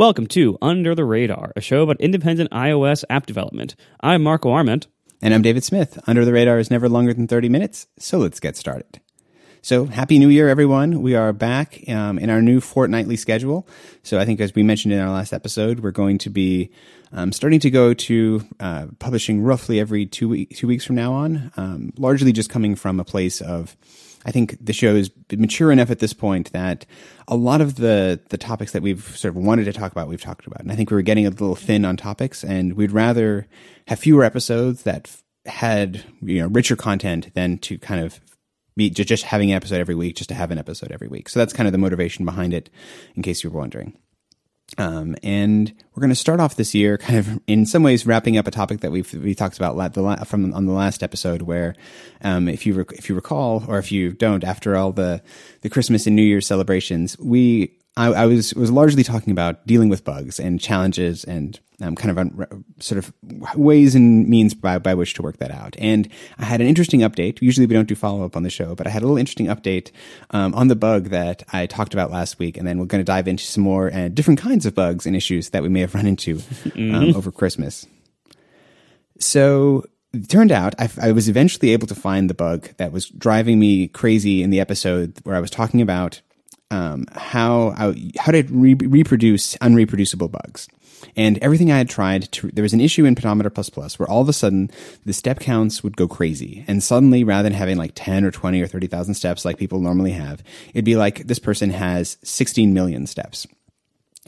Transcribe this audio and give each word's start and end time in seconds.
Welcome 0.00 0.28
to 0.28 0.56
Under 0.62 0.94
the 0.94 1.04
Radar, 1.04 1.52
a 1.56 1.60
show 1.60 1.82
about 1.82 2.00
independent 2.00 2.50
iOS 2.52 3.04
app 3.10 3.26
development. 3.26 3.76
I'm 4.00 4.22
Marco 4.22 4.50
Arment. 4.50 4.86
And 5.20 5.34
I'm 5.34 5.42
David 5.42 5.62
Smith. 5.62 5.98
Under 6.06 6.24
the 6.24 6.32
Radar 6.32 6.58
is 6.58 6.70
never 6.70 6.88
longer 6.88 7.12
than 7.12 7.28
30 7.28 7.50
minutes, 7.50 7.86
so 7.98 8.16
let's 8.16 8.40
get 8.40 8.56
started. 8.56 9.02
So, 9.60 9.84
Happy 9.84 10.18
New 10.18 10.30
Year, 10.30 10.48
everyone. 10.48 11.02
We 11.02 11.16
are 11.16 11.34
back 11.34 11.86
um, 11.86 12.18
in 12.18 12.30
our 12.30 12.40
new 12.40 12.62
fortnightly 12.62 13.16
schedule. 13.16 13.68
So, 14.02 14.18
I 14.18 14.24
think 14.24 14.40
as 14.40 14.54
we 14.54 14.62
mentioned 14.62 14.94
in 14.94 15.00
our 15.00 15.10
last 15.10 15.34
episode, 15.34 15.80
we're 15.80 15.90
going 15.90 16.16
to 16.16 16.30
be 16.30 16.70
um, 17.12 17.30
starting 17.30 17.60
to 17.60 17.70
go 17.70 17.92
to 17.92 18.42
uh, 18.58 18.86
publishing 19.00 19.42
roughly 19.42 19.80
every 19.80 20.06
two, 20.06 20.30
week, 20.30 20.56
two 20.56 20.66
weeks 20.66 20.86
from 20.86 20.96
now 20.96 21.12
on, 21.12 21.52
um, 21.58 21.92
largely 21.98 22.32
just 22.32 22.48
coming 22.48 22.74
from 22.74 23.00
a 23.00 23.04
place 23.04 23.42
of 23.42 23.76
I 24.24 24.30
think 24.30 24.56
the 24.64 24.72
show 24.72 24.94
is 24.94 25.10
mature 25.32 25.72
enough 25.72 25.90
at 25.90 25.98
this 25.98 26.12
point 26.12 26.52
that 26.52 26.84
a 27.28 27.36
lot 27.36 27.60
of 27.60 27.76
the 27.76 28.20
the 28.28 28.38
topics 28.38 28.72
that 28.72 28.82
we've 28.82 29.04
sort 29.16 29.34
of 29.34 29.42
wanted 29.42 29.64
to 29.64 29.72
talk 29.72 29.92
about, 29.92 30.08
we've 30.08 30.20
talked 30.20 30.46
about, 30.46 30.60
and 30.60 30.70
I 30.70 30.76
think 30.76 30.90
we 30.90 30.96
were 30.96 31.02
getting 31.02 31.26
a 31.26 31.30
little 31.30 31.54
thin 31.54 31.84
on 31.84 31.96
topics, 31.96 32.44
and 32.44 32.74
we'd 32.74 32.92
rather 32.92 33.46
have 33.86 33.98
fewer 33.98 34.24
episodes 34.24 34.82
that 34.82 35.10
had 35.46 36.04
you 36.20 36.40
know 36.40 36.48
richer 36.48 36.76
content 36.76 37.32
than 37.34 37.58
to 37.58 37.78
kind 37.78 38.04
of 38.04 38.20
be 38.76 38.90
just 38.90 39.24
having 39.24 39.50
an 39.50 39.56
episode 39.56 39.80
every 39.80 39.94
week, 39.94 40.16
just 40.16 40.28
to 40.28 40.34
have 40.34 40.50
an 40.50 40.58
episode 40.58 40.92
every 40.92 41.08
week. 41.08 41.28
So 41.28 41.40
that's 41.40 41.52
kind 41.52 41.66
of 41.66 41.72
the 41.72 41.78
motivation 41.78 42.24
behind 42.24 42.54
it, 42.54 42.70
in 43.14 43.22
case 43.22 43.42
you 43.42 43.50
were 43.50 43.58
wondering. 43.58 43.96
Um, 44.78 45.16
and 45.22 45.72
we're 45.94 46.00
going 46.00 46.10
to 46.10 46.16
start 46.16 46.40
off 46.40 46.56
this 46.56 46.74
year, 46.74 46.96
kind 46.98 47.18
of 47.18 47.40
in 47.46 47.66
some 47.66 47.82
ways 47.82 48.06
wrapping 48.06 48.36
up 48.36 48.46
a 48.46 48.50
topic 48.50 48.80
that 48.80 48.92
we've 48.92 49.12
we 49.14 49.34
talked 49.34 49.56
about 49.56 49.92
the 49.92 50.02
la- 50.02 50.22
from 50.24 50.54
on 50.54 50.66
the 50.66 50.72
last 50.72 51.02
episode, 51.02 51.42
where 51.42 51.74
um, 52.22 52.48
if 52.48 52.66
you 52.66 52.74
rec- 52.74 52.92
if 52.92 53.08
you 53.08 53.14
recall, 53.14 53.64
or 53.68 53.78
if 53.78 53.90
you 53.90 54.12
don't, 54.12 54.44
after 54.44 54.76
all 54.76 54.92
the 54.92 55.22
the 55.62 55.70
Christmas 55.70 56.06
and 56.06 56.14
New 56.14 56.22
Year's 56.22 56.46
celebrations, 56.46 57.18
we 57.18 57.76
I, 57.96 58.06
I 58.06 58.26
was 58.26 58.54
was 58.54 58.70
largely 58.70 59.02
talking 59.02 59.32
about 59.32 59.66
dealing 59.66 59.88
with 59.88 60.04
bugs 60.04 60.38
and 60.38 60.60
challenges 60.60 61.24
and 61.24 61.58
um, 61.80 61.94
kind 61.94 62.10
of 62.10 62.18
un, 62.18 62.64
sort 62.78 62.98
of 62.98 63.12
ways 63.56 63.94
and 63.94 64.28
means 64.28 64.54
by, 64.54 64.78
by 64.78 64.94
which 64.94 65.14
to 65.14 65.22
work 65.22 65.38
that 65.38 65.50
out. 65.50 65.76
And 65.78 66.08
I 66.38 66.44
had 66.44 66.60
an 66.60 66.66
interesting 66.66 67.00
update. 67.00 67.40
Usually 67.40 67.66
we 67.66 67.74
don't 67.74 67.88
do 67.88 67.94
follow 67.94 68.24
up 68.24 68.36
on 68.36 68.42
the 68.42 68.50
show, 68.50 68.74
but 68.74 68.86
I 68.86 68.90
had 68.90 69.02
a 69.02 69.06
little 69.06 69.18
interesting 69.18 69.46
update 69.46 69.90
um, 70.30 70.54
on 70.54 70.68
the 70.68 70.76
bug 70.76 71.10
that 71.10 71.42
I 71.52 71.66
talked 71.66 71.94
about 71.94 72.10
last 72.10 72.38
week. 72.38 72.56
And 72.56 72.66
then 72.66 72.78
we're 72.78 72.86
going 72.86 73.00
to 73.00 73.04
dive 73.04 73.28
into 73.28 73.44
some 73.44 73.64
more 73.64 73.92
uh, 73.92 74.08
different 74.08 74.40
kinds 74.40 74.66
of 74.66 74.74
bugs 74.74 75.06
and 75.06 75.16
issues 75.16 75.50
that 75.50 75.62
we 75.62 75.68
may 75.68 75.80
have 75.80 75.94
run 75.94 76.06
into 76.06 76.34
um, 76.36 76.40
mm-hmm. 76.72 77.16
over 77.16 77.30
Christmas. 77.30 77.86
So 79.18 79.84
it 80.12 80.28
turned 80.28 80.52
out 80.52 80.74
I, 80.78 80.88
I, 81.00 81.12
was 81.12 81.28
eventually 81.28 81.70
able 81.70 81.86
to 81.86 81.94
find 81.94 82.28
the 82.28 82.34
bug 82.34 82.68
that 82.78 82.90
was 82.90 83.08
driving 83.10 83.58
me 83.58 83.86
crazy 83.88 84.42
in 84.42 84.50
the 84.50 84.60
episode 84.60 85.18
where 85.22 85.36
I 85.36 85.40
was 85.40 85.50
talking 85.50 85.80
about 85.80 86.20
um, 86.70 87.06
how 87.12 87.74
I, 87.76 87.94
how 88.18 88.32
to 88.32 88.42
re- 88.50 88.74
reproduce 88.74 89.56
unreproducible 89.56 90.30
bugs. 90.30 90.68
And 91.16 91.38
everything 91.38 91.70
I 91.70 91.78
had 91.78 91.88
tried 91.88 92.30
to, 92.32 92.48
there 92.48 92.62
was 92.62 92.72
an 92.72 92.80
issue 92.80 93.04
in 93.04 93.14
Pedometer 93.14 93.50
plus 93.50 93.70
plus 93.70 93.98
where 93.98 94.08
all 94.08 94.20
of 94.22 94.28
a 94.28 94.32
sudden 94.32 94.70
the 95.04 95.12
step 95.12 95.40
counts 95.40 95.82
would 95.82 95.96
go 95.96 96.08
crazy. 96.08 96.64
And 96.68 96.82
suddenly, 96.82 97.24
rather 97.24 97.44
than 97.44 97.58
having 97.58 97.76
like 97.76 97.92
10 97.94 98.24
or 98.24 98.30
20 98.30 98.60
or 98.60 98.66
30,000 98.66 99.14
steps 99.14 99.44
like 99.44 99.58
people 99.58 99.80
normally 99.80 100.12
have, 100.12 100.42
it'd 100.74 100.84
be 100.84 100.96
like 100.96 101.26
this 101.26 101.38
person 101.38 101.70
has 101.70 102.18
16 102.22 102.74
million 102.74 103.06
steps. 103.06 103.46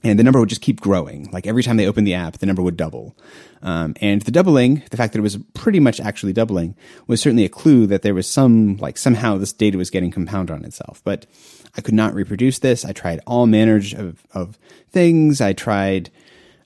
And 0.05 0.19
the 0.19 0.25
number 0.25 0.41
would 0.41 0.49
just 0.49 0.63
keep 0.63 0.81
growing. 0.81 1.31
Like 1.31 1.47
every 1.47 1.63
time 1.63 1.77
they 1.77 1.87
opened 1.87 2.07
the 2.07 2.15
app, 2.15 2.39
the 2.39 2.47
number 2.47 2.63
would 2.63 2.77
double. 2.77 3.17
Um, 3.63 3.95
and 4.01 4.21
the 4.23 4.33
doubling, 4.33 4.83
the 4.91 4.97
fact 4.97 5.13
that 5.13 5.21
it 5.21 5.23
was 5.23 5.39
pretty 5.55 5.79
much 5.79 6.01
actually 6.01 6.33
doubling, 6.33 6.75
was 7.07 7.21
certainly 7.21 7.45
a 7.45 7.49
clue 7.49 7.87
that 7.87 8.03
there 8.03 8.15
was 8.15 8.29
some, 8.29 8.79
like 8.79 8.99
somehow 8.99 9.39
this 9.39 9.53
data 9.53 9.79
was 9.79 9.91
getting 9.91 10.11
compounded 10.11 10.57
on 10.57 10.65
itself. 10.65 11.01
But 11.05 11.27
I 11.77 11.81
could 11.81 11.95
not 11.95 12.15
reproduce 12.15 12.59
this. 12.59 12.85
I 12.85 12.93
tried 12.93 13.21
all 13.27 13.47
manners 13.47 13.95
of, 13.95 14.27
of 14.35 14.59
things. 14.91 15.41
I 15.41 15.53
tried, 15.53 16.11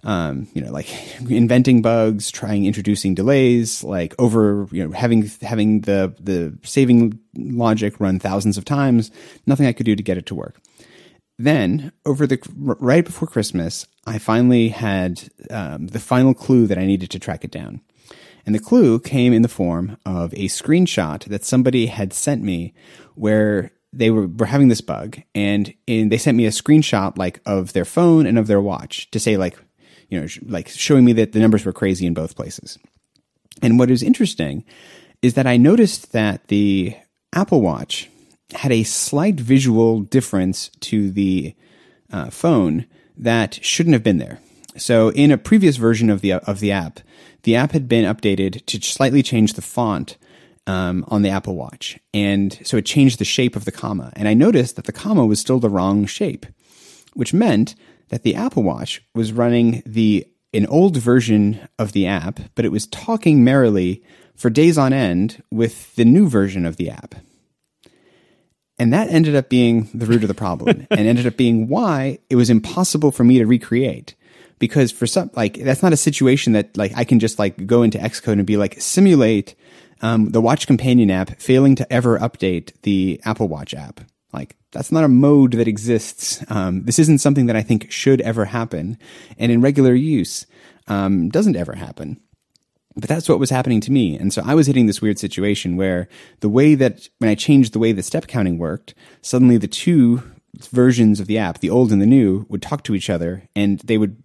um, 0.06 0.46
you 0.54 0.62
know, 0.62 0.70
like 0.70 0.88
inventing 1.28 1.82
bugs, 1.82 2.30
trying 2.30 2.64
introducing 2.64 3.14
delays, 3.14 3.82
like 3.82 4.14
over, 4.20 4.68
you 4.70 4.86
know, 4.86 4.92
having 4.92 5.28
having 5.42 5.80
the 5.80 6.14
the 6.20 6.56
saving 6.62 7.18
logic 7.36 7.98
run 7.98 8.20
thousands 8.20 8.56
of 8.56 8.64
times. 8.64 9.10
Nothing 9.46 9.66
I 9.66 9.72
could 9.72 9.84
do 9.84 9.96
to 9.96 10.02
get 10.04 10.16
it 10.16 10.24
to 10.26 10.34
work. 10.34 10.60
Then, 11.38 11.92
over 12.06 12.24
the 12.26 12.38
right 12.56 13.04
before 13.04 13.26
Christmas, 13.26 13.84
I 14.06 14.18
finally 14.18 14.68
had 14.68 15.28
um, 15.50 15.88
the 15.88 16.00
final 16.00 16.34
clue 16.34 16.68
that 16.68 16.78
I 16.78 16.86
needed 16.86 17.10
to 17.10 17.18
track 17.18 17.44
it 17.44 17.50
down. 17.50 17.80
And 18.46 18.54
the 18.54 18.60
clue 18.60 19.00
came 19.00 19.32
in 19.32 19.42
the 19.42 19.48
form 19.48 19.96
of 20.06 20.32
a 20.34 20.46
screenshot 20.46 21.24
that 21.24 21.44
somebody 21.44 21.86
had 21.86 22.12
sent 22.12 22.44
me 22.44 22.74
where 23.16 23.72
they 23.92 24.10
were, 24.10 24.28
were 24.28 24.46
having 24.46 24.68
this 24.68 24.80
bug 24.80 25.20
and 25.34 25.74
in, 25.86 26.10
they 26.10 26.18
sent 26.18 26.36
me 26.36 26.46
a 26.46 26.50
screenshot 26.50 27.18
like 27.18 27.40
of 27.44 27.72
their 27.72 27.84
phone 27.84 28.24
and 28.24 28.38
of 28.38 28.46
their 28.46 28.60
watch 28.60 29.10
to 29.10 29.18
say 29.18 29.36
like, 29.36 29.58
you 30.08 30.20
know, 30.20 30.26
sh- 30.26 30.38
like 30.46 30.68
showing 30.68 31.04
me 31.04 31.12
that 31.14 31.32
the 31.32 31.40
numbers 31.40 31.64
were 31.64 31.72
crazy 31.72 32.06
in 32.06 32.14
both 32.14 32.36
places. 32.36 32.78
And 33.62 33.78
what 33.78 33.90
is 33.90 34.02
interesting 34.02 34.64
is 35.22 35.34
that 35.34 35.46
I 35.46 35.56
noticed 35.56 36.12
that 36.12 36.48
the 36.48 36.96
Apple 37.32 37.60
Watch 37.60 38.10
had 38.54 38.72
a 38.72 38.84
slight 38.84 39.40
visual 39.40 40.00
difference 40.00 40.70
to 40.80 41.10
the 41.10 41.54
uh, 42.12 42.30
phone 42.30 42.86
that 43.16 43.58
shouldn't 43.64 43.94
have 43.94 44.02
been 44.02 44.18
there. 44.18 44.40
So 44.76 45.10
in 45.12 45.30
a 45.30 45.38
previous 45.38 45.76
version 45.76 46.10
of 46.10 46.20
the 46.20 46.34
of 46.34 46.60
the 46.60 46.70
app, 46.70 47.00
the 47.42 47.56
app 47.56 47.72
had 47.72 47.88
been 47.88 48.04
updated 48.04 48.64
to 48.66 48.80
slightly 48.80 49.22
change 49.22 49.54
the 49.54 49.62
font 49.62 50.16
um, 50.66 51.04
on 51.08 51.22
the 51.22 51.30
Apple 51.30 51.54
Watch. 51.54 51.98
And 52.12 52.58
so 52.64 52.76
it 52.76 52.84
changed 52.84 53.18
the 53.18 53.24
shape 53.24 53.56
of 53.56 53.64
the 53.64 53.72
comma. 53.72 54.12
And 54.16 54.28
I 54.28 54.34
noticed 54.34 54.76
that 54.76 54.84
the 54.84 54.92
comma 54.92 55.24
was 55.24 55.40
still 55.40 55.60
the 55.60 55.70
wrong 55.70 56.06
shape, 56.06 56.44
which 57.14 57.32
meant 57.32 57.74
that 58.08 58.22
the 58.22 58.34
Apple 58.34 58.62
Watch 58.62 59.02
was 59.14 59.32
running 59.32 59.82
the 59.84 60.26
an 60.52 60.66
old 60.66 60.96
version 60.96 61.68
of 61.78 61.92
the 61.92 62.06
app, 62.06 62.40
but 62.54 62.64
it 62.64 62.72
was 62.72 62.86
talking 62.86 63.44
merrily 63.44 64.02
for 64.36 64.48
days 64.48 64.78
on 64.78 64.92
end 64.92 65.42
with 65.50 65.94
the 65.96 66.04
new 66.04 66.28
version 66.28 66.64
of 66.64 66.76
the 66.76 66.90
app. 66.90 67.14
And 68.78 68.92
that 68.92 69.08
ended 69.08 69.34
up 69.34 69.48
being 69.48 69.88
the 69.94 70.06
root 70.06 70.22
of 70.22 70.28
the 70.28 70.34
problem 70.34 70.86
and 70.90 71.00
ended 71.00 71.26
up 71.26 71.36
being 71.36 71.68
why 71.68 72.18
it 72.28 72.36
was 72.36 72.50
impossible 72.50 73.10
for 73.10 73.24
me 73.24 73.38
to 73.38 73.46
recreate. 73.46 74.14
Because 74.58 74.90
for 74.90 75.06
some, 75.06 75.30
like, 75.34 75.58
that's 75.58 75.82
not 75.82 75.92
a 75.92 75.98
situation 75.98 76.54
that, 76.54 76.76
like, 76.78 76.92
I 76.96 77.04
can 77.04 77.18
just, 77.18 77.38
like, 77.38 77.66
go 77.66 77.82
into 77.82 77.98
Xcode 77.98 78.32
and 78.32 78.46
be 78.46 78.56
like, 78.56 78.80
simulate 78.80 79.54
um, 80.00 80.30
the 80.30 80.40
Watch 80.40 80.66
Companion 80.66 81.10
app 81.10 81.38
failing 81.38 81.74
to 81.76 81.92
ever 81.92 82.18
update 82.18 82.72
the 82.80 83.20
Apple 83.26 83.48
Watch 83.48 83.74
app. 83.74 84.00
Like, 84.32 84.56
that's 84.76 84.92
not 84.92 85.04
a 85.04 85.08
mode 85.08 85.52
that 85.52 85.66
exists. 85.66 86.44
Um, 86.48 86.84
this 86.84 86.98
isn't 86.98 87.18
something 87.18 87.46
that 87.46 87.56
I 87.56 87.62
think 87.62 87.90
should 87.90 88.20
ever 88.20 88.44
happen. 88.44 88.98
And 89.38 89.50
in 89.50 89.62
regular 89.62 89.94
use, 89.94 90.46
um, 90.86 91.30
doesn't 91.30 91.56
ever 91.56 91.74
happen. 91.74 92.20
But 92.94 93.08
that's 93.08 93.28
what 93.28 93.38
was 93.38 93.48
happening 93.48 93.80
to 93.82 93.92
me. 93.92 94.18
And 94.18 94.34
so 94.34 94.42
I 94.44 94.54
was 94.54 94.66
hitting 94.66 94.86
this 94.86 95.00
weird 95.00 95.18
situation 95.18 95.76
where 95.76 96.08
the 96.40 96.50
way 96.50 96.74
that, 96.74 97.08
when 97.18 97.30
I 97.30 97.34
changed 97.34 97.72
the 97.72 97.78
way 97.78 97.92
the 97.92 98.02
step 98.02 98.26
counting 98.26 98.58
worked, 98.58 98.94
suddenly 99.22 99.56
the 99.56 99.66
two 99.66 100.22
versions 100.70 101.20
of 101.20 101.26
the 101.26 101.38
app, 101.38 101.58
the 101.58 101.70
old 101.70 101.90
and 101.90 102.02
the 102.02 102.06
new, 102.06 102.44
would 102.50 102.62
talk 102.62 102.84
to 102.84 102.94
each 102.94 103.08
other 103.08 103.42
and 103.54 103.80
they 103.80 103.96
would 103.96 104.16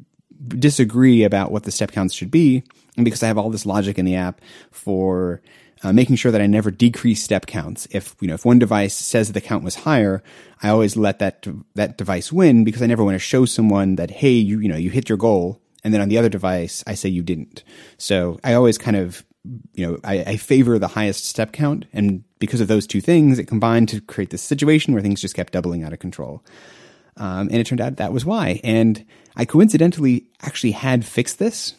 disagree 0.47 1.23
about 1.23 1.51
what 1.51 1.63
the 1.63 1.71
step 1.71 1.91
counts 1.91 2.13
should 2.13 2.31
be. 2.31 2.63
And 2.97 3.05
because 3.05 3.23
I 3.23 3.27
have 3.27 3.37
all 3.37 3.49
this 3.49 3.65
logic 3.65 3.97
in 3.97 4.05
the 4.05 4.15
app 4.15 4.41
for 4.69 5.41
uh, 5.83 5.93
making 5.93 6.15
sure 6.15 6.31
that 6.31 6.41
I 6.41 6.47
never 6.47 6.71
decrease 6.71 7.23
step 7.23 7.45
counts. 7.45 7.87
If 7.91 8.15
you 8.21 8.27
know, 8.27 8.35
if 8.35 8.45
one 8.45 8.59
device 8.59 8.93
says 8.93 9.31
the 9.31 9.41
count 9.41 9.63
was 9.63 9.75
higher, 9.75 10.23
I 10.61 10.69
always 10.69 10.95
let 10.95 11.19
that 11.19 11.45
that 11.75 11.97
device 11.97 12.31
win 12.31 12.63
because 12.63 12.81
I 12.81 12.87
never 12.87 13.03
want 13.03 13.15
to 13.15 13.19
show 13.19 13.45
someone 13.45 13.95
that 13.95 14.11
hey, 14.11 14.31
you 14.31 14.59
you 14.59 14.69
know, 14.69 14.77
you 14.77 14.89
hit 14.89 15.09
your 15.09 15.17
goal, 15.17 15.61
and 15.83 15.93
then 15.93 16.01
on 16.01 16.09
the 16.09 16.17
other 16.17 16.29
device, 16.29 16.83
I 16.85 16.93
say 16.93 17.09
you 17.09 17.23
didn't. 17.23 17.63
So 17.97 18.39
I 18.43 18.53
always 18.53 18.77
kind 18.77 18.97
of 18.97 19.25
you 19.73 19.87
know, 19.87 19.97
I, 20.03 20.19
I 20.19 20.37
favor 20.37 20.77
the 20.77 20.87
highest 20.87 21.25
step 21.25 21.51
count, 21.51 21.85
and 21.93 22.23
because 22.37 22.61
of 22.61 22.67
those 22.67 22.85
two 22.85 23.01
things, 23.01 23.39
it 23.39 23.47
combined 23.47 23.89
to 23.89 24.01
create 24.01 24.29
this 24.29 24.43
situation 24.43 24.93
where 24.93 25.01
things 25.01 25.21
just 25.21 25.35
kept 25.35 25.53
doubling 25.53 25.83
out 25.83 25.93
of 25.93 25.99
control. 25.99 26.43
Um, 27.17 27.49
and 27.49 27.55
it 27.55 27.65
turned 27.65 27.81
out 27.81 27.97
that 27.97 28.13
was 28.13 28.23
why. 28.23 28.61
And 28.63 29.05
I 29.35 29.45
coincidentally 29.45 30.27
actually 30.41 30.71
had 30.71 31.05
fixed 31.05 31.39
this 31.39 31.75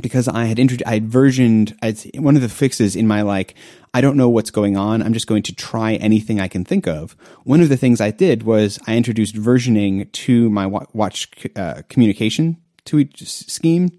because 0.00 0.28
I 0.28 0.44
had 0.44 0.58
introduced, 0.58 0.88
I 0.88 0.94
had 0.94 1.08
versioned 1.08 1.76
I'd, 1.82 1.98
one 2.16 2.36
of 2.36 2.42
the 2.42 2.48
fixes 2.48 2.96
in 2.96 3.06
my 3.06 3.22
like, 3.22 3.54
I 3.94 4.00
don't 4.00 4.16
know 4.16 4.28
what's 4.28 4.50
going 4.50 4.76
on. 4.76 5.02
I'm 5.02 5.14
just 5.14 5.26
going 5.26 5.42
to 5.44 5.54
try 5.54 5.94
anything 5.94 6.38
I 6.38 6.48
can 6.48 6.64
think 6.64 6.86
of. 6.86 7.16
One 7.44 7.60
of 7.60 7.68
the 7.68 7.76
things 7.76 8.00
I 8.00 8.10
did 8.10 8.42
was 8.42 8.78
I 8.86 8.96
introduced 8.96 9.36
versioning 9.36 10.10
to 10.12 10.50
my 10.50 10.66
watch 10.66 11.30
uh, 11.56 11.82
communication 11.88 12.58
to 12.86 12.98
each 12.98 13.26
scheme 13.26 13.90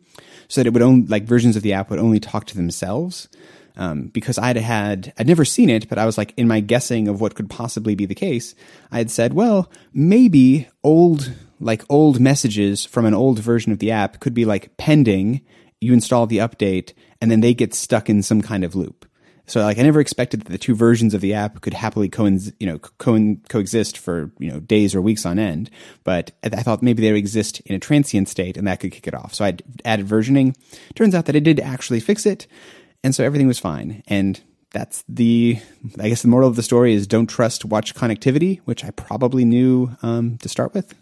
so 0.48 0.62
that 0.62 0.68
it 0.68 0.74
would 0.74 0.84
only, 0.84 1.08
like 1.08 1.24
versions 1.24 1.56
of 1.56 1.64
the 1.64 1.74
app 1.74 1.90
would 1.90 2.00
only 2.00 2.20
talk 2.20 2.46
to 2.46 2.56
themselves. 2.56 3.28
Um, 3.76 4.08
because 4.08 4.40
I'd 4.40 4.56
had, 4.56 5.14
I'd 5.20 5.28
never 5.28 5.46
seen 5.46 5.70
it, 5.70 5.88
but 5.88 6.00
I 6.00 6.08
was 6.08 6.18
like, 6.18 6.34
in 6.36 6.48
my 6.48 6.62
guessing 6.62 7.08
of 7.08 7.22
what 7.22 7.36
could 7.36 7.48
possibly 7.48 7.94
be 7.94 8.08
the 8.08 8.16
case, 8.16 8.56
I 8.92 8.98
had 8.98 9.12
said, 9.12 9.34
well, 9.34 9.72
maybe 9.94 10.68
old, 10.84 11.32
like 11.60 11.84
old 11.88 12.20
messages 12.20 12.86
from 12.86 13.06
an 13.06 13.14
old 13.14 13.38
version 13.38 13.72
of 13.72 13.78
the 13.78 13.92
app 13.92 14.20
could 14.20 14.34
be 14.34 14.46
like 14.46 14.76
pending 14.78 15.42
you 15.82 15.94
install 15.94 16.28
the 16.28 16.38
update, 16.38 16.94
and 17.22 17.30
then 17.30 17.42
they 17.42 17.54
get 17.54 17.74
stuck 17.74 18.10
in 18.10 18.24
some 18.24 18.42
kind 18.42 18.64
of 18.64 18.76
loop. 18.76 19.06
So 19.48 19.62
like 19.62 19.80
I 19.80 19.84
never 19.84 20.02
expected 20.02 20.42
that 20.42 20.52
the 20.52 20.58
two 20.58 20.76
versions 20.76 21.14
of 21.14 21.22
the 21.22 21.34
app 21.34 21.62
could 21.62 21.74
happily 21.74 22.10
co- 22.10 22.26
you 22.26 22.68
know 22.68 22.80
co- 22.80 23.38
coexist 23.48 23.98
for 23.98 24.30
you 24.40 24.52
know 24.52 24.60
days 24.60 24.94
or 24.94 25.02
weeks 25.02 25.26
on 25.26 25.40
end. 25.40 25.70
But 26.04 26.32
I 26.44 26.50
thought 26.50 26.84
maybe 26.84 27.02
they 27.02 27.12
would 27.12 27.18
exist 27.18 27.62
in 27.62 27.74
a 27.74 27.80
transient 27.80 28.28
state 28.28 28.58
and 28.58 28.68
that 28.68 28.82
could 28.82 28.92
kick 28.92 29.08
it 29.08 29.16
off. 29.16 29.34
So 29.34 29.46
I 29.46 29.58
added 29.86 30.06
versioning. 30.06 30.56
Turns 30.96 31.16
out 31.16 31.26
that 31.26 31.36
it 31.36 31.46
did 31.46 31.62
actually 31.62 32.02
fix 32.02 32.26
it, 32.26 32.46
and 33.04 33.16
so 33.16 33.24
everything 33.24 33.48
was 33.48 33.58
fine. 33.58 34.04
And 34.08 34.40
that's 34.72 35.06
the 35.08 35.60
I 35.98 36.10
guess 36.10 36.24
the 36.24 36.28
moral 36.28 36.50
of 36.50 36.58
the 36.58 36.64
story 36.64 36.94
is 36.94 37.08
don't 37.08 37.28
trust 37.28 37.64
watch 37.64 37.96
connectivity, 37.96 38.60
which 38.66 38.84
I 38.84 38.92
probably 38.92 39.46
knew 39.46 39.96
um, 40.02 40.38
to 40.40 40.50
start 40.50 40.74
with. 40.74 40.94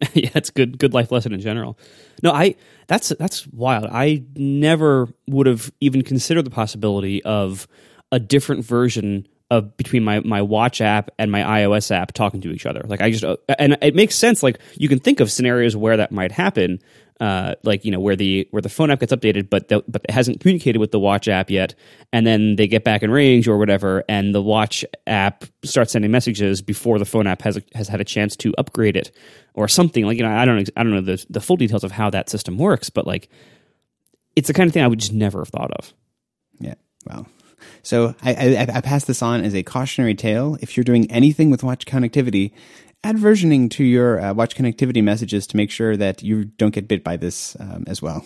yeah, 0.14 0.30
it's 0.34 0.50
good 0.50 0.78
good 0.78 0.94
life 0.94 1.12
lesson 1.12 1.32
in 1.32 1.40
general. 1.40 1.78
No, 2.22 2.32
I 2.32 2.54
that's 2.86 3.10
that's 3.10 3.46
wild. 3.48 3.86
I 3.90 4.24
never 4.34 5.08
would 5.26 5.46
have 5.46 5.70
even 5.80 6.02
considered 6.02 6.44
the 6.46 6.50
possibility 6.50 7.22
of 7.24 7.68
a 8.10 8.18
different 8.18 8.64
version 8.64 9.26
of 9.50 9.76
between 9.76 10.04
my 10.04 10.20
my 10.20 10.40
watch 10.40 10.80
app 10.80 11.10
and 11.18 11.30
my 11.30 11.40
iOS 11.40 11.90
app 11.90 12.12
talking 12.12 12.40
to 12.42 12.52
each 12.52 12.66
other. 12.66 12.84
Like 12.86 13.00
I 13.00 13.10
just 13.10 13.24
uh, 13.24 13.36
and 13.58 13.76
it 13.82 13.94
makes 13.94 14.14
sense. 14.14 14.42
Like 14.42 14.58
you 14.76 14.88
can 14.88 15.00
think 15.00 15.20
of 15.20 15.30
scenarios 15.30 15.76
where 15.76 15.96
that 15.96 16.12
might 16.12 16.32
happen. 16.32 16.80
Uh, 17.20 17.54
like 17.64 17.84
you 17.84 17.90
know 17.90 18.00
where 18.00 18.16
the 18.16 18.48
where 18.50 18.62
the 18.62 18.70
phone 18.70 18.90
app 18.90 19.00
gets 19.00 19.12
updated, 19.12 19.50
but 19.50 19.68
the, 19.68 19.84
but 19.86 20.00
it 20.08 20.10
hasn't 20.10 20.40
communicated 20.40 20.78
with 20.78 20.90
the 20.90 20.98
watch 20.98 21.28
app 21.28 21.50
yet, 21.50 21.74
and 22.14 22.26
then 22.26 22.56
they 22.56 22.66
get 22.66 22.82
back 22.82 23.02
in 23.02 23.10
range 23.10 23.46
or 23.46 23.58
whatever, 23.58 24.02
and 24.08 24.34
the 24.34 24.40
watch 24.40 24.86
app 25.06 25.44
starts 25.62 25.92
sending 25.92 26.10
messages 26.10 26.62
before 26.62 26.98
the 26.98 27.04
phone 27.04 27.26
app 27.26 27.42
has 27.42 27.60
has 27.74 27.88
had 27.88 28.00
a 28.00 28.04
chance 28.04 28.36
to 28.36 28.54
upgrade 28.56 28.96
it 28.96 29.10
or 29.52 29.68
something. 29.68 30.06
Like 30.06 30.16
you 30.16 30.22
know 30.22 30.30
I 30.30 30.46
don't 30.46 30.70
I 30.76 30.82
don't 30.82 30.92
know 30.92 31.02
the 31.02 31.22
the 31.28 31.42
full 31.42 31.56
details 31.56 31.84
of 31.84 31.92
how 31.92 32.08
that 32.08 32.30
system 32.30 32.56
works, 32.56 32.88
but 32.88 33.06
like 33.06 33.28
it's 34.34 34.48
the 34.48 34.54
kind 34.54 34.68
of 34.68 34.72
thing 34.72 34.82
I 34.82 34.86
would 34.86 35.00
just 35.00 35.12
never 35.12 35.40
have 35.40 35.48
thought 35.48 35.72
of. 35.72 35.92
Yeah. 36.58 36.74
Well, 37.04 37.26
so 37.82 38.14
I, 38.22 38.56
I, 38.56 38.68
I 38.76 38.80
pass 38.80 39.04
this 39.04 39.22
on 39.22 39.42
as 39.42 39.54
a 39.54 39.62
cautionary 39.62 40.14
tale. 40.14 40.56
If 40.60 40.76
you're 40.76 40.84
doing 40.84 41.10
anything 41.10 41.50
with 41.50 41.62
watch 41.62 41.86
connectivity, 41.86 42.52
add 43.04 43.16
versioning 43.16 43.70
to 43.72 43.84
your 43.84 44.20
uh, 44.20 44.34
watch 44.34 44.54
connectivity 44.54 45.02
messages 45.02 45.46
to 45.48 45.56
make 45.56 45.70
sure 45.70 45.96
that 45.96 46.22
you 46.22 46.44
don't 46.44 46.74
get 46.74 46.88
bit 46.88 47.04
by 47.04 47.16
this 47.16 47.56
um, 47.60 47.84
as 47.86 48.02
well. 48.02 48.24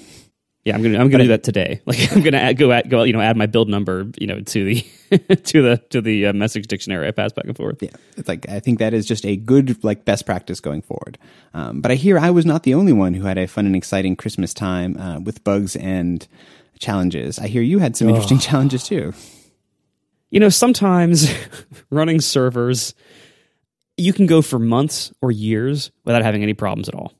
Yeah, 0.64 0.74
I'm 0.74 0.82
gonna 0.82 0.98
I'm 0.98 1.10
gonna 1.10 1.24
do 1.24 1.28
that 1.28 1.42
today. 1.42 1.82
Like 1.86 2.10
I'm 2.10 2.22
gonna 2.22 2.38
add, 2.38 2.56
go 2.56 2.72
add, 2.72 2.88
go 2.88 3.02
you 3.02 3.12
know 3.12 3.20
add 3.20 3.36
my 3.36 3.44
build 3.44 3.68
number 3.68 4.10
you 4.18 4.26
know 4.26 4.40
to 4.40 4.64
the 4.64 4.80
to 5.44 5.62
the 5.62 5.82
to 5.90 6.00
the 6.00 6.26
uh, 6.26 6.32
message 6.32 6.66
dictionary 6.66 7.06
I 7.06 7.10
pass 7.10 7.32
back 7.32 7.44
and 7.44 7.56
forth. 7.56 7.82
Yeah, 7.82 7.90
it's 8.16 8.28
like 8.28 8.48
I 8.48 8.60
think 8.60 8.78
that 8.78 8.94
is 8.94 9.04
just 9.04 9.26
a 9.26 9.36
good 9.36 9.84
like 9.84 10.06
best 10.06 10.24
practice 10.24 10.60
going 10.60 10.80
forward. 10.80 11.18
Um, 11.52 11.82
but 11.82 11.90
I 11.90 11.96
hear 11.96 12.18
I 12.18 12.30
was 12.30 12.46
not 12.46 12.62
the 12.62 12.72
only 12.72 12.94
one 12.94 13.12
who 13.12 13.24
had 13.24 13.36
a 13.36 13.46
fun 13.46 13.66
and 13.66 13.76
exciting 13.76 14.16
Christmas 14.16 14.54
time 14.54 14.96
uh, 14.98 15.20
with 15.20 15.44
bugs 15.44 15.76
and 15.76 16.26
challenges. 16.78 17.38
I 17.38 17.46
hear 17.46 17.62
you 17.62 17.78
had 17.78 17.96
some 17.96 18.08
interesting 18.08 18.38
challenges 18.38 18.84
too. 18.84 19.12
You 20.30 20.40
know, 20.40 20.48
sometimes 20.48 21.32
running 21.90 22.20
servers, 22.20 22.94
you 23.96 24.12
can 24.12 24.26
go 24.26 24.42
for 24.42 24.58
months 24.58 25.12
or 25.20 25.30
years 25.30 25.90
without 26.04 26.22
having 26.22 26.42
any 26.42 26.54
problems 26.54 26.88
at 26.88 26.94
all. 26.94 27.12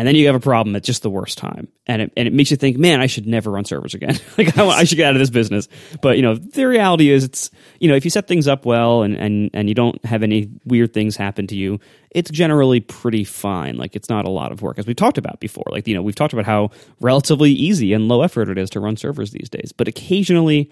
And 0.00 0.06
then 0.06 0.14
you 0.14 0.28
have 0.28 0.34
a 0.34 0.40
problem 0.40 0.74
at 0.76 0.82
just 0.82 1.02
the 1.02 1.10
worst 1.10 1.36
time. 1.36 1.68
And 1.86 2.00
it, 2.00 2.12
and 2.16 2.26
it 2.26 2.32
makes 2.32 2.50
you 2.50 2.56
think, 2.56 2.78
man, 2.78 3.02
I 3.02 3.06
should 3.06 3.26
never 3.26 3.50
run 3.50 3.66
servers 3.66 3.92
again. 3.92 4.18
like, 4.38 4.56
I, 4.56 4.66
I, 4.66 4.84
should 4.84 4.96
get 4.96 5.10
out 5.10 5.14
of 5.14 5.18
this 5.18 5.28
business. 5.28 5.68
But, 6.00 6.16
you 6.16 6.22
know, 6.22 6.36
the 6.36 6.66
reality 6.66 7.10
is 7.10 7.22
it's, 7.22 7.50
you 7.80 7.88
know, 7.88 7.94
if 7.94 8.06
you 8.06 8.10
set 8.10 8.26
things 8.26 8.48
up 8.48 8.64
well 8.64 9.02
and, 9.02 9.14
and, 9.14 9.50
and 9.52 9.68
you 9.68 9.74
don't 9.74 10.02
have 10.06 10.22
any 10.22 10.48
weird 10.64 10.94
things 10.94 11.16
happen 11.16 11.46
to 11.48 11.54
you, 11.54 11.80
it's 12.12 12.30
generally 12.30 12.80
pretty 12.80 13.24
fine. 13.24 13.76
Like, 13.76 13.94
it's 13.94 14.08
not 14.08 14.24
a 14.24 14.30
lot 14.30 14.52
of 14.52 14.62
work, 14.62 14.78
as 14.78 14.86
we 14.86 14.94
talked 14.94 15.18
about 15.18 15.38
before. 15.38 15.66
Like, 15.70 15.86
you 15.86 15.94
know, 15.94 16.00
we've 16.00 16.14
talked 16.14 16.32
about 16.32 16.46
how 16.46 16.70
relatively 17.02 17.50
easy 17.50 17.92
and 17.92 18.08
low 18.08 18.22
effort 18.22 18.48
it 18.48 18.56
is 18.56 18.70
to 18.70 18.80
run 18.80 18.96
servers 18.96 19.32
these 19.32 19.50
days. 19.50 19.70
But 19.70 19.86
occasionally, 19.86 20.70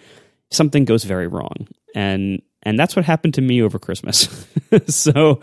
something 0.51 0.87
goes 0.87 1.05
very 1.05 1.27
wrong. 1.27 1.69
And 1.95 2.41
and 2.63 2.79
that's 2.79 2.97
what 2.97 3.05
happened 3.05 3.35
to 3.35 3.43
me 3.43 3.61
over 3.61 3.79
Christmas. 3.79 4.47
so 4.87 5.41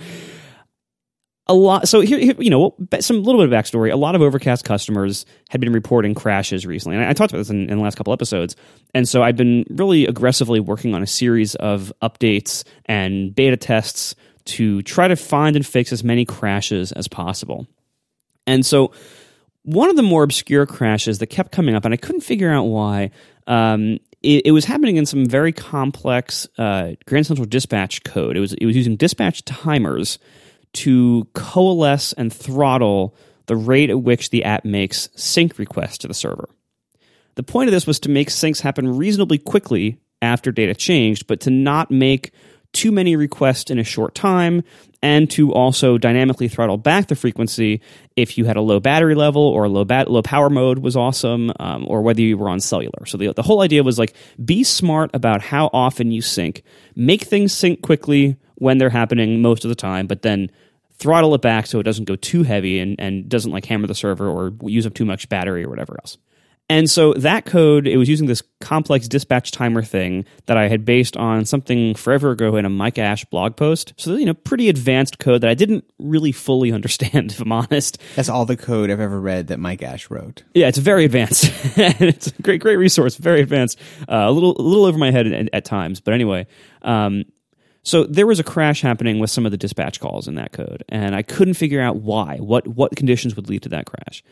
a 1.48 1.54
lot 1.54 1.88
so 1.88 2.02
here, 2.02 2.18
here, 2.18 2.36
you 2.40 2.50
know 2.50 2.76
some 3.00 3.24
little 3.24 3.40
bit 3.42 3.52
of 3.52 3.66
backstory 3.66 3.92
a 3.92 3.96
lot 3.96 4.16
of 4.16 4.22
overcast 4.22 4.66
customers 4.66 5.26
had 5.50 5.62
been 5.62 5.72
reporting 5.72 6.16
crashes 6.16 6.66
recently 6.66 6.98
and 6.98 7.06
i, 7.06 7.10
I 7.10 7.14
talked 7.14 7.32
about 7.32 7.40
this 7.40 7.50
in, 7.50 7.70
in, 7.70 7.78
the 7.78 7.84
last 7.84 7.96
couple 7.96 8.14
episodes 8.14 8.56
and 8.94 9.08
so 9.08 9.22
i've 9.22 9.36
been 9.36 9.66
really 9.70 10.06
aggressively 10.06 10.60
working 10.60 10.96
on 10.96 11.04
a 11.04 11.08
series 11.08 11.56
of 11.56 11.94
updates 12.02 12.64
and 12.86 13.34
beta 13.34 13.58
tests 13.58 14.16
to 14.46 14.82
try 14.84 15.08
to 15.08 15.16
find 15.16 15.56
and 15.56 15.66
fix 15.66 15.92
as 15.92 16.04
many 16.04 16.26
crashes 16.26 16.92
as 16.92 17.08
possible 17.08 17.68
and 18.48 18.66
so 18.66 18.92
one 19.64 19.90
of 19.90 19.96
the 19.96 20.04
more 20.04 20.24
obscure 20.24 20.66
crashes 20.66 21.20
that 21.20 21.28
kept 21.28 21.52
coming 21.52 21.76
up 21.76 21.86
and 21.86 21.94
i 21.94 21.98
couldn't 21.98 22.22
figure 22.22 22.52
out 22.52 22.64
why 22.64 23.12
um, 23.48 24.00
it, 24.24 24.48
it, 24.48 24.52
was 24.52 24.66
happening 24.66 24.98
in 24.98 25.06
some 25.06 25.24
very 25.24 25.52
complex 25.52 26.48
uh, 26.58 26.94
Grand 27.06 27.28
Central 27.28 27.46
Dispatch 27.46 28.04
code. 28.04 28.36
It 28.36 28.40
was 28.40 28.54
it 28.54 28.66
was 28.66 28.76
using 28.76 28.96
dispatch 28.96 29.46
timers 29.46 30.18
to 30.76 31.28
coalesce 31.34 32.14
and 32.14 32.32
throttle 32.32 33.16
the 33.48 33.56
rate 33.56 33.90
at 33.90 34.02
which 34.02 34.30
the 34.30 34.44
app 34.44 34.66
makes 34.66 35.10
sync 35.16 35.58
requests 35.58 36.00
to 36.00 36.08
the 36.08 36.14
server. 36.14 36.50
The 37.36 37.44
point 37.44 37.68
of 37.68 37.74
this 37.74 37.88
was 37.88 38.00
to 38.02 38.10
make 38.10 38.30
syncs 38.30 38.62
happen 38.62 38.98
reasonably 38.98 39.38
quickly 39.38 40.00
after 40.22 40.52
data 40.52 40.74
changed, 40.74 41.28
but 41.28 41.42
to 41.42 41.50
not 41.50 41.92
make 41.92 42.32
too 42.74 42.92
many 42.92 43.16
requests 43.16 43.72
in 43.72 43.80
a 43.80 43.84
short 43.84 44.16
time, 44.16 44.64
and 45.02 45.30
to 45.32 45.54
also 45.54 45.98
dynamically 45.98 46.48
throttle 46.48 46.78
back 46.78 47.08
the 47.08 47.16
frequency 47.16 47.80
if 48.16 48.38
you 48.38 48.46
had 48.46 48.58
a 48.58 48.62
low 48.62 48.80
battery 48.80 49.16
level 49.16 49.42
or 49.42 49.70
low 49.70 49.86
bat- 49.86 50.10
low 50.10 50.22
power 50.22 50.50
mode 50.50 50.80
was 50.80 50.98
awesome, 50.98 51.54
um, 51.60 51.86
or 51.88 52.02
whether 52.02 52.22
you 52.22 52.38
were 52.38 52.50
on 52.50 52.60
cellular. 52.60 53.06
So 53.06 53.18
the 53.18 53.32
the 53.34 53.44
whole 53.44 53.62
idea 53.62 53.84
was 53.84 54.00
like 54.00 54.14
be 54.44 54.64
smart 54.64 55.12
about 55.14 55.42
how 55.42 55.70
often 55.72 56.12
you 56.12 56.22
sync, 56.22 56.64
make 56.96 57.22
things 57.22 57.54
sync 57.54 57.82
quickly 57.82 58.36
when 58.56 58.78
they're 58.78 58.90
happening 58.90 59.42
most 59.42 59.64
of 59.64 59.70
the 59.70 59.76
time, 59.76 60.08
but 60.08 60.22
then 60.22 60.50
throttle 60.98 61.36
it 61.36 61.42
back 61.42 61.68
so 61.68 61.80
it 61.80 61.84
doesn't 61.84 62.06
go 62.06 62.16
too 62.16 62.44
heavy 62.44 62.80
and, 62.80 62.96
and 63.00 63.30
doesn't 63.30 63.52
like 63.52 63.66
hammer 63.66 63.88
the 63.88 63.96
server 63.96 64.28
or 64.28 64.54
use 64.64 64.86
up 64.86 64.94
too 64.94 65.06
much 65.06 65.30
battery 65.30 65.64
or 65.64 65.70
whatever 65.70 65.98
else. 66.00 66.18
And 66.68 66.90
so 66.90 67.14
that 67.14 67.46
code, 67.46 67.88
it 67.88 67.98
was 67.98 68.10
using 68.10 68.26
this 68.26 68.42
complex 68.60 69.08
dispatch 69.08 69.52
timer 69.52 69.84
thing 69.84 70.26
that 70.48 70.58
I 70.58 70.68
had 70.68 70.84
based 70.84 71.16
on 71.16 71.46
something 71.46 71.94
forever 71.94 72.32
ago 72.32 72.56
in 72.56 72.66
a 72.66 72.70
Mike 72.70 72.98
Ash 72.98 73.24
blog 73.26 73.56
post. 73.56 73.94
So, 73.98 74.16
you 74.16 74.26
know, 74.26 74.34
pretty 74.34 74.68
advanced 74.68 75.20
code 75.20 75.42
that 75.42 75.50
I 75.50 75.54
didn't 75.54 75.86
really 76.00 76.32
fully 76.32 76.72
understand, 76.72 77.32
if 77.32 77.40
I'm 77.40 77.52
honest. 77.52 78.02
That's 78.16 78.30
all 78.30 78.46
the 78.46 78.58
code 78.58 78.90
I've 78.90 79.00
ever 79.00 79.20
read 79.20 79.48
that 79.48 79.60
Mike 79.60 79.84
Ash 79.84 80.10
wrote. 80.10 80.44
Yeah, 80.56 80.68
it's 80.68 80.80
very 80.80 81.06
advanced. 81.06 81.44
it's 81.78 82.28
a 82.28 82.42
great, 82.42 82.62
great 82.62 82.78
resource, 82.78 83.16
very 83.16 83.42
advanced. 83.42 83.80
Uh, 84.10 84.26
a 84.26 84.32
little, 84.32 84.60
a 84.60 84.64
little 84.64 84.86
over 84.86 84.98
my 84.98 85.12
head 85.12 85.28
at, 85.28 85.50
at 85.54 85.66
times. 85.66 86.00
But 86.00 86.16
anyway, 86.16 86.48
um, 86.82 87.26
so 87.86 88.04
there 88.04 88.26
was 88.26 88.40
a 88.40 88.44
crash 88.44 88.82
happening 88.82 89.20
with 89.20 89.30
some 89.30 89.46
of 89.46 89.52
the 89.52 89.58
dispatch 89.58 90.00
calls 90.00 90.28
in 90.28 90.36
that 90.36 90.52
code, 90.52 90.84
and 90.90 91.16
I 91.16 91.22
couldn't 91.22 91.54
figure 91.54 91.82
out 91.82 91.98
why. 91.98 92.38
What 92.38 92.68
what 92.68 92.96
conditions 92.96 93.36
would 93.36 93.48
lead 93.48 93.62
to 93.64 93.70
that 93.70 93.86
crash? 93.86 94.24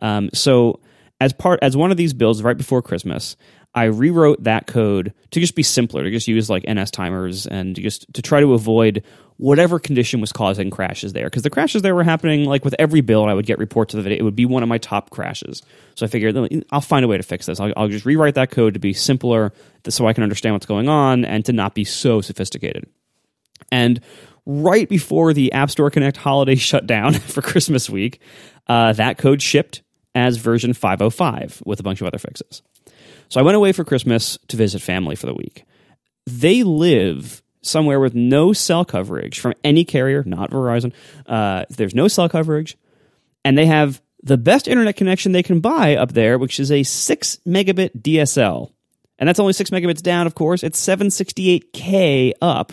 Um, 0.00 0.30
so 0.32 0.80
as 1.20 1.34
part 1.34 1.60
as 1.62 1.76
one 1.76 1.90
of 1.90 1.98
these 1.98 2.14
builds 2.14 2.42
right 2.42 2.56
before 2.56 2.80
Christmas, 2.80 3.36
I 3.74 3.84
rewrote 3.84 4.44
that 4.44 4.66
code 4.66 5.12
to 5.30 5.40
just 5.40 5.54
be 5.54 5.62
simpler, 5.62 6.02
to 6.02 6.10
just 6.10 6.26
use 6.26 6.48
like 6.48 6.64
NS 6.68 6.90
timers 6.90 7.46
and 7.46 7.76
just 7.76 8.12
to 8.14 8.22
try 8.22 8.40
to 8.40 8.54
avoid 8.54 9.04
whatever 9.36 9.78
condition 9.78 10.20
was 10.20 10.32
causing 10.32 10.70
crashes 10.70 11.12
there. 11.12 11.24
Because 11.24 11.42
the 11.42 11.50
crashes 11.50 11.82
there 11.82 11.94
were 11.94 12.04
happening 12.04 12.46
like 12.46 12.64
with 12.64 12.74
every 12.78 13.02
build, 13.02 13.28
I 13.28 13.34
would 13.34 13.46
get 13.46 13.58
reports 13.58 13.92
of 13.92 14.06
it. 14.06 14.12
It 14.12 14.22
would 14.22 14.36
be 14.36 14.46
one 14.46 14.62
of 14.62 14.70
my 14.70 14.78
top 14.78 15.10
crashes. 15.10 15.62
So 15.96 16.06
I 16.06 16.08
figured 16.08 16.64
I'll 16.70 16.80
find 16.80 17.04
a 17.04 17.08
way 17.08 17.18
to 17.18 17.22
fix 17.22 17.44
this. 17.44 17.60
I'll, 17.60 17.72
I'll 17.76 17.88
just 17.88 18.06
rewrite 18.06 18.36
that 18.36 18.50
code 18.50 18.74
to 18.74 18.80
be 18.80 18.94
simpler 18.94 19.52
so 19.88 20.06
I 20.06 20.14
can 20.14 20.22
understand 20.22 20.54
what's 20.54 20.66
going 20.66 20.88
on 20.88 21.24
and 21.24 21.44
to 21.44 21.52
not 21.52 21.74
be 21.74 21.84
so 21.84 22.22
sophisticated. 22.22 22.86
And 23.72 24.00
right 24.46 24.88
before 24.88 25.32
the 25.32 25.52
App 25.52 25.70
Store 25.70 25.90
Connect 25.90 26.16
holiday 26.16 26.54
shut 26.56 26.86
down 26.86 27.14
for 27.14 27.42
Christmas 27.42 27.90
week, 27.90 28.20
uh, 28.68 28.92
that 28.92 29.18
code 29.18 29.42
shipped 29.42 29.82
as 30.14 30.36
version 30.36 30.74
505 30.74 31.62
with 31.66 31.80
a 31.80 31.82
bunch 31.82 32.00
of 32.00 32.06
other 32.06 32.18
fixes. 32.18 32.62
So 33.28 33.40
I 33.40 33.42
went 33.42 33.56
away 33.56 33.72
for 33.72 33.82
Christmas 33.82 34.38
to 34.48 34.56
visit 34.56 34.82
family 34.82 35.16
for 35.16 35.26
the 35.26 35.34
week. 35.34 35.64
They 36.26 36.62
live 36.62 37.42
somewhere 37.62 37.98
with 37.98 38.14
no 38.14 38.52
cell 38.52 38.84
coverage 38.84 39.40
from 39.40 39.54
any 39.64 39.84
carrier, 39.84 40.22
not 40.24 40.50
Verizon. 40.50 40.92
Uh, 41.26 41.64
there's 41.70 41.94
no 41.94 42.08
cell 42.08 42.28
coverage, 42.28 42.76
and 43.44 43.56
they 43.56 43.66
have 43.66 44.02
the 44.22 44.36
best 44.36 44.68
internet 44.68 44.96
connection 44.96 45.32
they 45.32 45.42
can 45.42 45.60
buy 45.60 45.96
up 45.96 46.12
there, 46.12 46.38
which 46.38 46.60
is 46.60 46.70
a 46.70 46.82
6 46.82 47.38
megabit 47.46 48.02
DSL. 48.02 48.70
And 49.18 49.28
that's 49.28 49.40
only 49.40 49.52
6 49.52 49.70
megabits 49.70 50.02
down, 50.02 50.26
of 50.26 50.34
course. 50.34 50.62
It's 50.62 50.84
768K 50.84 52.32
up. 52.40 52.72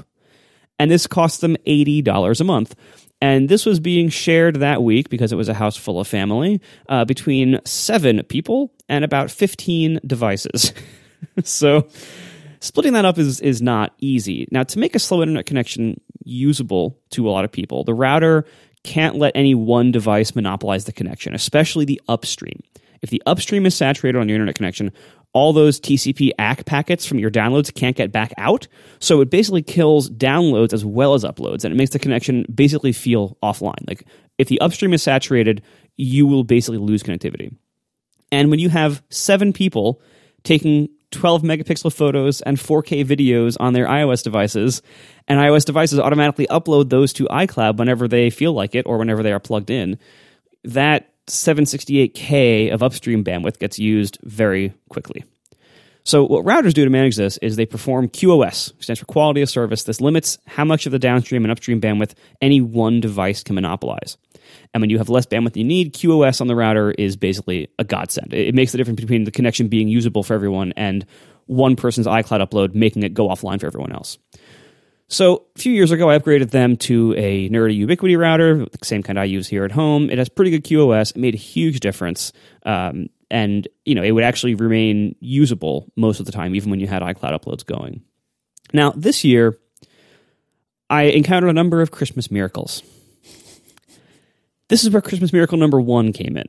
And 0.80 0.90
this 0.90 1.08
cost 1.08 1.42
them 1.42 1.58
$80 1.68 2.40
a 2.40 2.44
month. 2.44 2.76
And 3.22 3.50
this 3.50 3.66
was 3.66 3.80
being 3.80 4.10
shared 4.10 4.56
that 4.58 4.82
week 4.82 5.10
because 5.10 5.34
it 5.34 5.36
was 5.36 5.50
a 5.50 5.54
house 5.54 5.76
full 5.76 6.00
of 6.00 6.08
family 6.08 6.62
uh, 6.88 7.04
between 7.06 7.60
seven 7.66 8.24
people 8.24 8.72
and 8.88 9.04
about 9.04 9.30
15 9.30 10.00
devices. 10.08 10.72
so 11.44 11.88
splitting 12.62 12.94
that 12.94 13.06
up 13.06 13.18
is, 13.18 13.42
is 13.42 13.62
not 13.62 13.94
easy. 14.00 14.48
Now, 14.52 14.64
to 14.64 14.80
make 14.80 14.96
a 14.96 15.00
slow 15.00 15.22
internet 15.22 15.46
connection 15.46 16.00
usable 16.24 16.98
to 17.12 17.28
a 17.28 17.32
lot 17.32 17.44
of 17.44 17.52
people, 17.52 17.84
the 17.84 17.94
router 17.94 18.46
can't 18.84 19.16
let 19.16 19.34
any 19.36 19.54
one 19.54 19.92
device 19.92 20.34
monopolize 20.34 20.86
the 20.86 20.94
connection, 20.94 21.36
especially 21.36 21.84
the 21.84 22.02
upstream. 22.08 22.62
If 23.02 23.10
the 23.10 23.22
upstream 23.26 23.66
is 23.66 23.76
saturated 23.76 24.18
on 24.18 24.30
your 24.30 24.36
internet 24.36 24.56
connection, 24.56 24.92
all 25.34 25.54
those 25.54 25.80
TCP 25.80 26.32
ACK 26.40 26.66
packets 26.66 27.06
from 27.06 27.20
your 27.20 27.30
downloads 27.30 27.74
can't 27.74 27.96
get 27.96 28.12
back 28.12 28.34
out. 28.38 28.68
So 29.00 29.22
it 29.22 29.30
basically 29.30 29.62
kills 29.62 30.10
downloads 30.10 30.74
as 30.74 30.84
well 30.84 31.14
as 31.14 31.24
uploads, 31.24 31.64
and 31.64 31.74
it 31.74 31.78
makes 31.78 31.92
the 31.92 32.00
connection 32.00 32.46
basically 32.54 32.92
feel 32.92 33.38
offline. 33.44 33.88
Like 33.88 34.06
if 34.38 34.48
the 34.48 34.60
upstream 34.62 34.94
is 34.94 35.04
saturated, 35.04 35.62
you 35.98 36.26
will 36.26 36.44
basically 36.44 36.80
lose 36.80 37.04
connectivity. 37.04 37.56
And 38.32 38.50
when 38.50 38.60
you 38.60 38.70
have 38.70 39.04
seven 39.10 39.54
people 39.54 40.02
taking 40.44 40.90
12 41.12 41.42
megapixel 41.42 41.94
photos 41.94 42.42
and 42.42 42.58
4K 42.58 43.04
videos 43.04 43.58
on 43.60 43.74
their 43.74 43.88
iOS 43.88 44.24
devices, 44.24 44.82
and 45.28 45.40
iOS 45.40 45.66
devices 45.66 46.00
automatically 46.00 46.48
upload 46.48 46.90
those 46.90 47.14
to 47.14 47.26
iCloud 47.26 47.78
whenever 47.78 48.08
they 48.08 48.30
feel 48.30 48.54
like 48.54 48.76
it 48.76 48.86
or 48.86 48.98
whenever 48.98 49.24
they 49.24 49.32
are 49.32 49.40
plugged 49.40 49.70
in, 49.70 49.98
that 50.64 51.09
768K 51.30 52.74
of 52.74 52.84
upstream 52.84 53.24
bandwidth 53.24 53.60
gets 53.60 53.80
used 53.80 54.18
very 54.24 54.74
quickly. 54.90 55.24
So, 56.04 56.26
what 56.26 56.46
routers 56.46 56.74
do 56.74 56.84
to 56.84 56.90
manage 56.90 57.18
this 57.18 57.38
is 57.38 57.56
they 57.56 57.66
perform 57.66 58.10
QoS, 58.10 58.74
which 58.76 58.86
stands 58.86 59.00
for 59.00 59.06
quality 59.06 59.42
of 59.42 59.50
service. 59.50 59.84
This 59.84 60.02
limits 60.02 60.38
how 60.48 60.66
much 60.66 60.86
of 60.86 60.92
the 60.92 61.00
downstream 61.00 61.46
and 61.46 61.52
upstream 61.52 61.80
bandwidth 61.80 62.14
any 62.42 62.62
one 62.62 63.00
device 63.00 63.44
can 63.44 63.56
monopolize. 63.56 64.18
And 64.74 64.82
when 64.82 64.90
you 64.90 64.98
have 64.98 65.10
less 65.10 65.26
bandwidth 65.28 65.56
you 65.56 65.64
need, 65.64 65.94
QoS 65.94 66.42
on 66.42 66.48
the 66.48 66.56
router 66.56 66.92
is 66.92 67.16
basically 67.16 67.70
a 67.78 67.84
godsend. 67.84 68.34
It 68.34 68.56
makes 68.56 68.72
the 68.72 68.78
difference 68.78 69.00
between 69.00 69.26
the 69.26 69.32
connection 69.32 69.68
being 69.68 69.88
usable 69.88 70.24
for 70.24 70.34
everyone 70.34 70.74
and 70.76 71.06
one 71.46 71.76
person's 71.76 72.08
iCloud 72.08 72.48
upload 72.48 72.74
making 72.74 73.04
it 73.04 73.14
go 73.14 73.28
offline 73.28 73.60
for 73.60 73.68
everyone 73.68 73.92
else. 73.92 74.18
So 75.12 75.46
a 75.56 75.60
few 75.60 75.74
years 75.74 75.92
ago, 75.92 76.08
I 76.12 76.20
upgraded 76.20 76.52
them 76.52 76.78
to 76.78 77.16
a 77.18 77.50
Nerdy 77.50 77.84
Ubiquiti 77.84 78.18
router, 78.18 78.66
the 78.66 78.86
same 78.86 79.02
kind 79.02 79.20
I 79.20 79.24
use 79.24 79.48
here 79.48 79.66
at 79.66 79.72
home. 79.72 80.12
It 80.12 80.20
has 80.20 80.30
pretty 80.30 80.52
good 80.52 80.64
QoS. 80.64 81.16
It 81.16 81.18
made 81.18 81.34
a 81.34 81.38
huge 81.38 81.80
difference, 81.80 82.32
um, 82.64 83.10
and 83.32 83.68
you 83.86 83.96
know 83.96 84.04
it 84.04 84.12
would 84.12 84.24
actually 84.24 84.54
remain 84.54 85.16
usable 85.20 85.92
most 85.96 86.20
of 86.20 86.28
the 86.28 86.32
time, 86.32 86.54
even 86.54 86.70
when 86.70 86.80
you 86.80 86.86
had 86.86 87.02
iCloud 87.02 87.40
uploads 87.40 87.66
going. 87.66 88.04
Now 88.72 88.92
this 88.96 89.24
year, 89.24 89.58
I 90.92 91.04
encountered 91.04 91.50
a 91.50 91.54
number 91.54 91.82
of 91.82 91.90
Christmas 91.90 92.30
miracles. 92.30 92.84
This 94.68 94.84
is 94.84 94.92
where 94.92 95.02
Christmas 95.02 95.34
miracle 95.34 95.58
number 95.58 95.82
one 95.82 96.14
came 96.14 96.38
in. 96.38 96.46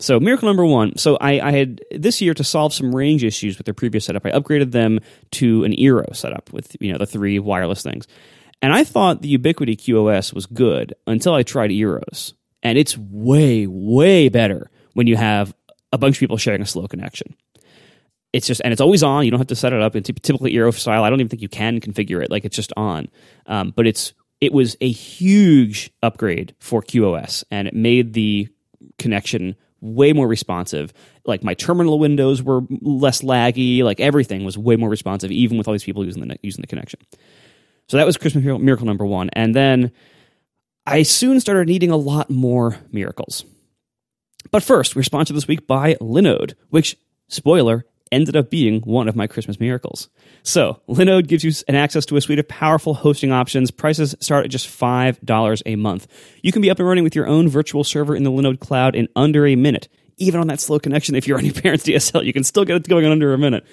So 0.00 0.18
miracle 0.18 0.48
number 0.48 0.64
one. 0.64 0.96
So 0.96 1.16
I, 1.20 1.40
I, 1.40 1.52
had 1.52 1.80
this 1.92 2.20
year 2.20 2.34
to 2.34 2.42
solve 2.42 2.74
some 2.74 2.94
range 2.94 3.22
issues 3.22 3.56
with 3.58 3.64
their 3.64 3.74
previous 3.74 4.04
setup. 4.04 4.26
I 4.26 4.32
upgraded 4.32 4.72
them 4.72 4.98
to 5.32 5.62
an 5.64 5.72
Eero 5.72 6.14
setup 6.14 6.52
with 6.52 6.76
you 6.80 6.92
know 6.92 6.98
the 6.98 7.06
three 7.06 7.38
wireless 7.38 7.82
things, 7.82 8.08
and 8.60 8.72
I 8.72 8.82
thought 8.82 9.22
the 9.22 9.38
Ubiquiti 9.38 9.76
QoS 9.76 10.32
was 10.32 10.46
good 10.46 10.94
until 11.06 11.34
I 11.34 11.44
tried 11.44 11.70
Eeros, 11.70 12.32
and 12.62 12.76
it's 12.76 12.98
way 12.98 13.66
way 13.68 14.28
better 14.28 14.70
when 14.94 15.06
you 15.06 15.16
have 15.16 15.54
a 15.92 15.98
bunch 15.98 16.16
of 16.16 16.20
people 16.20 16.38
sharing 16.38 16.62
a 16.62 16.66
slow 16.66 16.88
connection. 16.88 17.36
It's 18.32 18.48
just 18.48 18.60
and 18.64 18.72
it's 18.72 18.80
always 18.80 19.04
on. 19.04 19.24
You 19.24 19.30
don't 19.30 19.40
have 19.40 19.46
to 19.46 19.56
set 19.56 19.72
it 19.72 19.80
up. 19.80 19.94
It's 19.94 20.10
typically 20.22 20.54
Eero 20.54 20.74
style. 20.74 21.04
I 21.04 21.10
don't 21.10 21.20
even 21.20 21.28
think 21.28 21.42
you 21.42 21.48
can 21.48 21.78
configure 21.80 22.20
it. 22.20 22.32
Like 22.32 22.44
it's 22.44 22.56
just 22.56 22.72
on, 22.76 23.08
um, 23.46 23.72
but 23.76 23.86
it's 23.86 24.12
it 24.40 24.52
was 24.52 24.76
a 24.80 24.90
huge 24.90 25.92
upgrade 26.02 26.56
for 26.58 26.82
QoS, 26.82 27.44
and 27.52 27.68
it 27.68 27.74
made 27.74 28.12
the 28.12 28.48
connection 28.98 29.54
way 29.84 30.12
more 30.12 30.26
responsive. 30.26 30.92
Like 31.26 31.44
my 31.44 31.54
terminal 31.54 31.98
windows 31.98 32.42
were 32.42 32.62
less 32.80 33.22
laggy. 33.22 33.82
Like 33.82 34.00
everything 34.00 34.44
was 34.44 34.58
way 34.58 34.76
more 34.76 34.88
responsive, 34.88 35.30
even 35.30 35.58
with 35.58 35.68
all 35.68 35.74
these 35.74 35.84
people 35.84 36.04
using 36.04 36.26
the 36.26 36.36
using 36.42 36.62
the 36.62 36.66
connection. 36.66 37.00
So 37.88 37.98
that 37.98 38.06
was 38.06 38.16
Christmas 38.16 38.44
miracle 38.44 38.86
number 38.86 39.04
one, 39.04 39.28
and 39.34 39.54
then 39.54 39.92
I 40.86 41.02
soon 41.02 41.38
started 41.38 41.68
needing 41.68 41.90
a 41.90 41.96
lot 41.96 42.30
more 42.30 42.78
miracles. 42.90 43.44
But 44.50 44.62
first, 44.62 44.96
we're 44.96 45.02
sponsored 45.02 45.36
this 45.36 45.48
week 45.48 45.66
by 45.66 45.94
Linode, 45.94 46.54
which 46.70 46.96
spoiler 47.28 47.84
ended 48.14 48.36
up 48.36 48.50
being 48.50 48.80
one 48.82 49.08
of 49.08 49.16
my 49.16 49.26
Christmas 49.26 49.60
miracles. 49.60 50.08
So, 50.42 50.80
Linode 50.88 51.26
gives 51.26 51.44
you 51.44 51.52
an 51.68 51.74
access 51.74 52.06
to 52.06 52.16
a 52.16 52.20
suite 52.20 52.38
of 52.38 52.48
powerful 52.48 52.94
hosting 52.94 53.32
options. 53.32 53.70
Prices 53.70 54.14
start 54.20 54.44
at 54.44 54.50
just 54.50 54.66
$5 54.66 55.62
a 55.66 55.76
month. 55.76 56.06
You 56.42 56.52
can 56.52 56.62
be 56.62 56.70
up 56.70 56.78
and 56.78 56.88
running 56.88 57.04
with 57.04 57.14
your 57.14 57.26
own 57.26 57.48
virtual 57.48 57.84
server 57.84 58.16
in 58.16 58.22
the 58.22 58.30
Linode 58.30 58.60
cloud 58.60 58.94
in 58.94 59.08
under 59.16 59.46
a 59.46 59.56
minute 59.56 59.88
even 60.16 60.40
on 60.40 60.46
that 60.48 60.60
slow 60.60 60.78
connection, 60.78 61.14
if 61.14 61.26
you're 61.26 61.38
on 61.38 61.44
your 61.44 61.54
parents' 61.54 61.84
DSL, 61.84 62.24
you 62.24 62.32
can 62.32 62.44
still 62.44 62.64
get 62.64 62.76
it 62.76 62.88
going 62.88 63.04
in 63.04 63.12
under 63.12 63.34
a 63.34 63.38
minute. 63.38 63.64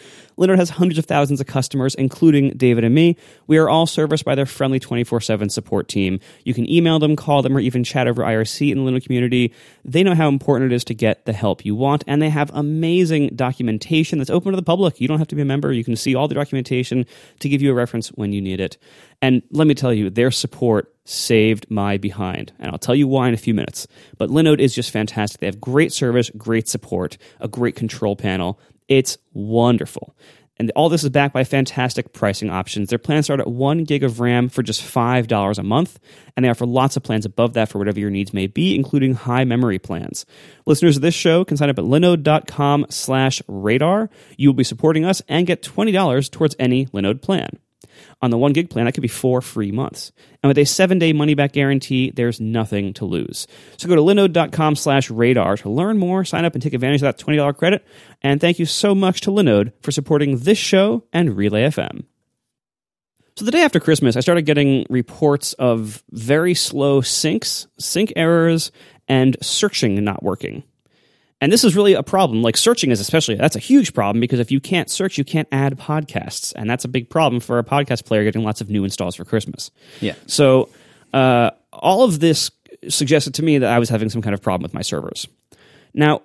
Linode 0.41 0.57
has 0.57 0.71
hundreds 0.71 0.97
of 0.97 1.05
thousands 1.05 1.39
of 1.39 1.47
customers, 1.47 1.93
including 1.95 2.49
David 2.57 2.83
and 2.83 2.95
me. 2.95 3.15
We 3.45 3.57
are 3.57 3.69
all 3.69 3.85
serviced 3.85 4.25
by 4.25 4.33
their 4.33 4.47
friendly 4.47 4.79
24 4.79 5.21
7 5.21 5.49
support 5.49 5.87
team. 5.87 6.19
You 6.43 6.53
can 6.53 6.69
email 6.69 6.97
them, 6.97 7.15
call 7.15 7.41
them, 7.43 7.55
or 7.55 7.59
even 7.59 7.83
chat 7.83 8.07
over 8.07 8.23
IRC 8.23 8.71
in 8.71 8.83
the 8.83 8.91
Linode 8.91 9.05
community. 9.05 9.53
They 9.85 10.03
know 10.03 10.15
how 10.15 10.27
important 10.27 10.71
it 10.71 10.75
is 10.75 10.83
to 10.85 10.95
get 10.95 11.25
the 11.25 11.33
help 11.33 11.63
you 11.63 11.75
want, 11.75 12.03
and 12.07 12.21
they 12.21 12.29
have 12.29 12.49
amazing 12.53 13.29
documentation 13.35 14.17
that's 14.17 14.31
open 14.31 14.51
to 14.51 14.55
the 14.55 14.63
public. 14.63 14.99
You 14.99 15.07
don't 15.07 15.19
have 15.19 15.27
to 15.27 15.35
be 15.35 15.43
a 15.43 15.45
member. 15.45 15.71
You 15.71 15.83
can 15.83 15.95
see 15.95 16.15
all 16.15 16.27
the 16.27 16.35
documentation 16.35 17.05
to 17.39 17.49
give 17.49 17.61
you 17.61 17.71
a 17.71 17.75
reference 17.75 18.09
when 18.09 18.33
you 18.33 18.41
need 18.41 18.59
it. 18.59 18.77
And 19.21 19.43
let 19.51 19.67
me 19.67 19.75
tell 19.75 19.93
you, 19.93 20.09
their 20.09 20.31
support 20.31 20.91
saved 21.05 21.69
my 21.69 21.97
behind. 21.97 22.53
And 22.59 22.71
I'll 22.71 22.77
tell 22.77 22.95
you 22.95 23.07
why 23.07 23.27
in 23.27 23.33
a 23.33 23.37
few 23.37 23.53
minutes. 23.53 23.87
But 24.17 24.29
Linode 24.29 24.59
is 24.59 24.73
just 24.73 24.91
fantastic. 24.91 25.39
They 25.39 25.47
have 25.47 25.61
great 25.61 25.91
service, 25.91 26.29
great 26.31 26.67
support, 26.67 27.17
a 27.39 27.47
great 27.47 27.75
control 27.75 28.15
panel. 28.15 28.59
It's 28.87 29.17
wonderful. 29.33 30.15
And 30.61 30.71
all 30.75 30.89
this 30.89 31.03
is 31.03 31.09
backed 31.09 31.33
by 31.33 31.43
fantastic 31.43 32.13
pricing 32.13 32.51
options. 32.51 32.89
Their 32.89 32.99
plans 32.99 33.25
start 33.25 33.39
at 33.39 33.47
one 33.47 33.83
gig 33.83 34.03
of 34.03 34.19
RAM 34.19 34.47
for 34.47 34.61
just 34.61 34.83
$5 34.83 35.57
a 35.57 35.63
month, 35.63 35.99
and 36.35 36.45
they 36.45 36.49
offer 36.49 36.67
lots 36.67 36.95
of 36.95 37.01
plans 37.01 37.25
above 37.25 37.53
that 37.53 37.67
for 37.67 37.79
whatever 37.79 37.99
your 37.99 38.11
needs 38.11 38.31
may 38.31 38.45
be, 38.45 38.75
including 38.75 39.15
high 39.15 39.43
memory 39.43 39.79
plans. 39.79 40.23
Listeners 40.67 40.97
of 40.97 41.01
this 41.01 41.15
show 41.15 41.43
can 41.43 41.57
sign 41.57 41.71
up 41.71 41.79
at 41.79 41.85
linode.com 41.85 42.85
slash 42.91 43.41
radar. 43.47 44.11
You 44.37 44.49
will 44.49 44.53
be 44.53 44.63
supporting 44.63 45.03
us 45.03 45.19
and 45.27 45.47
get 45.47 45.63
$20 45.63 46.29
towards 46.29 46.55
any 46.59 46.85
Linode 46.87 47.23
plan. 47.23 47.57
On 48.23 48.29
the 48.29 48.37
one 48.37 48.53
gig 48.53 48.69
plan, 48.69 48.85
that 48.85 48.91
could 48.93 49.01
be 49.01 49.07
four 49.07 49.41
free 49.41 49.71
months. 49.71 50.11
And 50.43 50.49
with 50.49 50.57
a 50.59 50.65
seven 50.65 50.99
day 50.99 51.11
money 51.11 51.33
back 51.33 51.53
guarantee, 51.53 52.11
there's 52.11 52.39
nothing 52.39 52.93
to 52.93 53.05
lose. 53.05 53.47
So 53.77 53.87
go 53.87 53.95
to 53.95 54.01
linode.com 54.01 54.75
slash 54.75 55.09
radar 55.09 55.57
to 55.57 55.69
learn 55.69 55.97
more, 55.97 56.23
sign 56.23 56.45
up, 56.45 56.53
and 56.53 56.61
take 56.61 56.73
advantage 56.73 57.01
of 57.01 57.05
that 57.05 57.17
$20 57.17 57.57
credit. 57.57 57.85
And 58.21 58.39
thank 58.39 58.59
you 58.59 58.65
so 58.65 58.93
much 58.93 59.21
to 59.21 59.31
Linode 59.31 59.73
for 59.81 59.91
supporting 59.91 60.37
this 60.37 60.59
show 60.59 61.03
and 61.11 61.35
Relay 61.35 61.63
FM. 61.63 62.03
So 63.37 63.45
the 63.45 63.51
day 63.51 63.63
after 63.63 63.79
Christmas, 63.79 64.15
I 64.15 64.19
started 64.19 64.43
getting 64.43 64.85
reports 64.89 65.53
of 65.53 66.03
very 66.11 66.53
slow 66.53 67.01
syncs, 67.01 67.65
sync 67.79 68.13
errors, 68.15 68.71
and 69.07 69.35
searching 69.41 70.03
not 70.03 70.21
working. 70.21 70.63
And 71.41 71.51
this 71.51 71.63
is 71.63 71.75
really 71.75 71.93
a 71.93 72.03
problem. 72.03 72.43
Like 72.43 72.55
searching 72.55 72.91
is 72.91 72.99
especially, 72.99 73.35
that's 73.35 73.55
a 73.55 73.59
huge 73.59 73.93
problem 73.93 74.21
because 74.21 74.39
if 74.39 74.51
you 74.51 74.59
can't 74.59 74.89
search, 74.89 75.17
you 75.17 75.23
can't 75.23 75.47
add 75.51 75.77
podcasts. 75.77 76.53
And 76.55 76.69
that's 76.69 76.85
a 76.85 76.87
big 76.87 77.09
problem 77.09 77.39
for 77.39 77.57
a 77.57 77.63
podcast 77.63 78.05
player 78.05 78.23
getting 78.23 78.43
lots 78.43 78.61
of 78.61 78.69
new 78.69 78.83
installs 78.83 79.15
for 79.15 79.25
Christmas. 79.25 79.71
Yeah. 79.99 80.13
So 80.27 80.69
uh, 81.13 81.49
all 81.73 82.03
of 82.03 82.19
this 82.19 82.51
suggested 82.89 83.33
to 83.35 83.43
me 83.43 83.57
that 83.57 83.71
I 83.71 83.79
was 83.79 83.89
having 83.89 84.09
some 84.09 84.21
kind 84.21 84.35
of 84.35 84.41
problem 84.41 84.63
with 84.63 84.75
my 84.75 84.83
servers. 84.83 85.27
Now, 85.95 86.21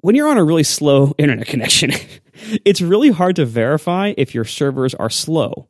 when 0.00 0.14
you're 0.14 0.28
on 0.28 0.36
a 0.36 0.44
really 0.44 0.62
slow 0.64 1.14
internet 1.18 1.46
connection, 1.46 1.92
it's 2.64 2.82
really 2.82 3.10
hard 3.10 3.36
to 3.36 3.46
verify 3.46 4.12
if 4.18 4.34
your 4.34 4.44
servers 4.44 4.94
are 4.94 5.10
slow 5.10 5.68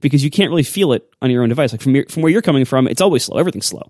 because 0.00 0.22
you 0.22 0.30
can't 0.30 0.50
really 0.50 0.62
feel 0.62 0.92
it 0.92 1.12
on 1.20 1.30
your 1.32 1.42
own 1.42 1.48
device. 1.48 1.72
Like 1.72 1.80
from, 1.80 1.96
your, 1.96 2.06
from 2.06 2.22
where 2.22 2.30
you're 2.30 2.42
coming 2.42 2.64
from, 2.64 2.86
it's 2.86 3.00
always 3.00 3.24
slow. 3.24 3.38
Everything's 3.38 3.66
slow. 3.66 3.88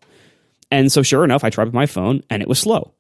And 0.71 0.91
so, 0.91 1.03
sure 1.03 1.25
enough, 1.25 1.45
I 1.45 1.51
tried 1.51 1.65
with 1.65 1.75
my 1.75 1.87
phone 1.87 2.23
and 2.31 2.43
it 2.43 2.49
was 2.49 2.59
slow. 2.59 2.95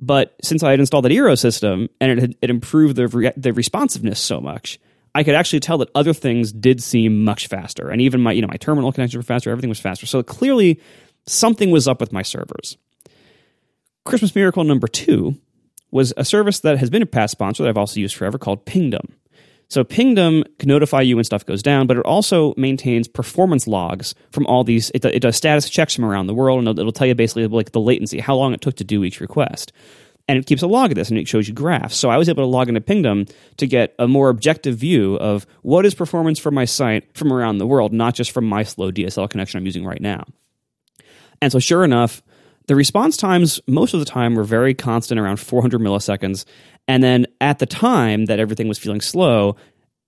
But 0.00 0.34
since 0.42 0.62
I 0.62 0.70
had 0.70 0.80
installed 0.80 1.04
that 1.04 1.12
Eero 1.12 1.38
system 1.38 1.88
and 2.00 2.10
it 2.10 2.18
had, 2.18 2.36
it 2.42 2.50
improved 2.50 2.96
the 2.96 3.08
re- 3.08 3.32
the 3.36 3.52
responsiveness 3.52 4.20
so 4.20 4.40
much, 4.40 4.78
I 5.14 5.22
could 5.22 5.34
actually 5.34 5.60
tell 5.60 5.78
that 5.78 5.90
other 5.94 6.12
things 6.12 6.52
did 6.52 6.82
seem 6.82 7.24
much 7.24 7.46
faster, 7.46 7.88
and 7.90 8.00
even 8.00 8.20
my 8.20 8.32
you 8.32 8.42
know 8.42 8.48
my 8.48 8.56
terminal 8.56 8.92
connections 8.92 9.16
were 9.16 9.22
faster. 9.26 9.50
Everything 9.50 9.70
was 9.70 9.80
faster. 9.80 10.06
So 10.06 10.22
clearly, 10.22 10.80
something 11.26 11.70
was 11.70 11.86
up 11.86 12.00
with 12.00 12.12
my 12.12 12.22
servers. 12.22 12.76
Christmas 14.04 14.34
miracle 14.34 14.64
number 14.64 14.88
two 14.88 15.36
was 15.90 16.12
a 16.16 16.24
service 16.24 16.60
that 16.60 16.78
has 16.78 16.90
been 16.90 17.02
a 17.02 17.06
past 17.06 17.32
sponsor 17.32 17.62
that 17.62 17.68
I've 17.68 17.78
also 17.78 18.00
used 18.00 18.16
forever 18.16 18.36
called 18.36 18.66
Pingdom. 18.66 19.14
So 19.68 19.82
Pingdom 19.82 20.44
can 20.58 20.68
notify 20.68 21.00
you 21.00 21.16
when 21.16 21.24
stuff 21.24 21.44
goes 21.44 21.62
down, 21.62 21.86
but 21.86 21.96
it 21.96 22.04
also 22.04 22.54
maintains 22.56 23.08
performance 23.08 23.66
logs 23.66 24.14
from 24.30 24.46
all 24.46 24.62
these. 24.62 24.90
It, 24.90 25.04
it 25.04 25.20
does 25.20 25.36
status 25.36 25.68
checks 25.68 25.94
from 25.94 26.04
around 26.04 26.26
the 26.26 26.34
world, 26.34 26.58
and 26.58 26.68
it'll, 26.68 26.80
it'll 26.80 26.92
tell 26.92 27.06
you 27.06 27.14
basically 27.14 27.46
like 27.46 27.72
the 27.72 27.80
latency, 27.80 28.20
how 28.20 28.36
long 28.36 28.52
it 28.54 28.60
took 28.60 28.76
to 28.76 28.84
do 28.84 29.04
each 29.04 29.20
request 29.20 29.72
and 30.28 30.38
it 30.38 30.46
keeps 30.46 30.62
a 30.62 30.66
log 30.66 30.90
of 30.90 30.96
this 30.96 31.10
and 31.10 31.18
it 31.18 31.28
shows 31.28 31.48
you 31.48 31.54
graphs. 31.54 31.96
So 31.96 32.08
I 32.08 32.16
was 32.16 32.28
able 32.28 32.42
to 32.42 32.48
log 32.48 32.68
into 32.68 32.80
Pingdom 32.80 33.26
to 33.58 33.66
get 33.66 33.94
a 33.98 34.08
more 34.08 34.28
objective 34.28 34.76
view 34.76 35.16
of 35.16 35.46
what 35.62 35.84
is 35.84 35.94
performance 35.94 36.38
for 36.38 36.50
my 36.50 36.64
site 36.64 37.16
from 37.16 37.32
around 37.32 37.58
the 37.58 37.66
world, 37.66 37.92
not 37.92 38.14
just 38.14 38.32
from 38.32 38.46
my 38.46 38.62
slow 38.62 38.90
DSL 38.90 39.28
connection 39.28 39.58
I'm 39.58 39.66
using 39.66 39.84
right 39.84 40.00
now. 40.00 40.24
And 41.42 41.52
so, 41.52 41.58
sure 41.58 41.84
enough, 41.84 42.22
the 42.66 42.74
response 42.74 43.18
times 43.18 43.60
most 43.66 43.92
of 43.92 44.00
the 44.00 44.06
time 44.06 44.34
were 44.34 44.44
very 44.44 44.72
constant 44.72 45.20
around 45.20 45.38
400 45.38 45.80
milliseconds. 45.80 46.46
And 46.86 47.02
then 47.02 47.26
at 47.40 47.58
the 47.58 47.66
time 47.66 48.26
that 48.26 48.38
everything 48.38 48.68
was 48.68 48.78
feeling 48.78 49.00
slow, 49.00 49.56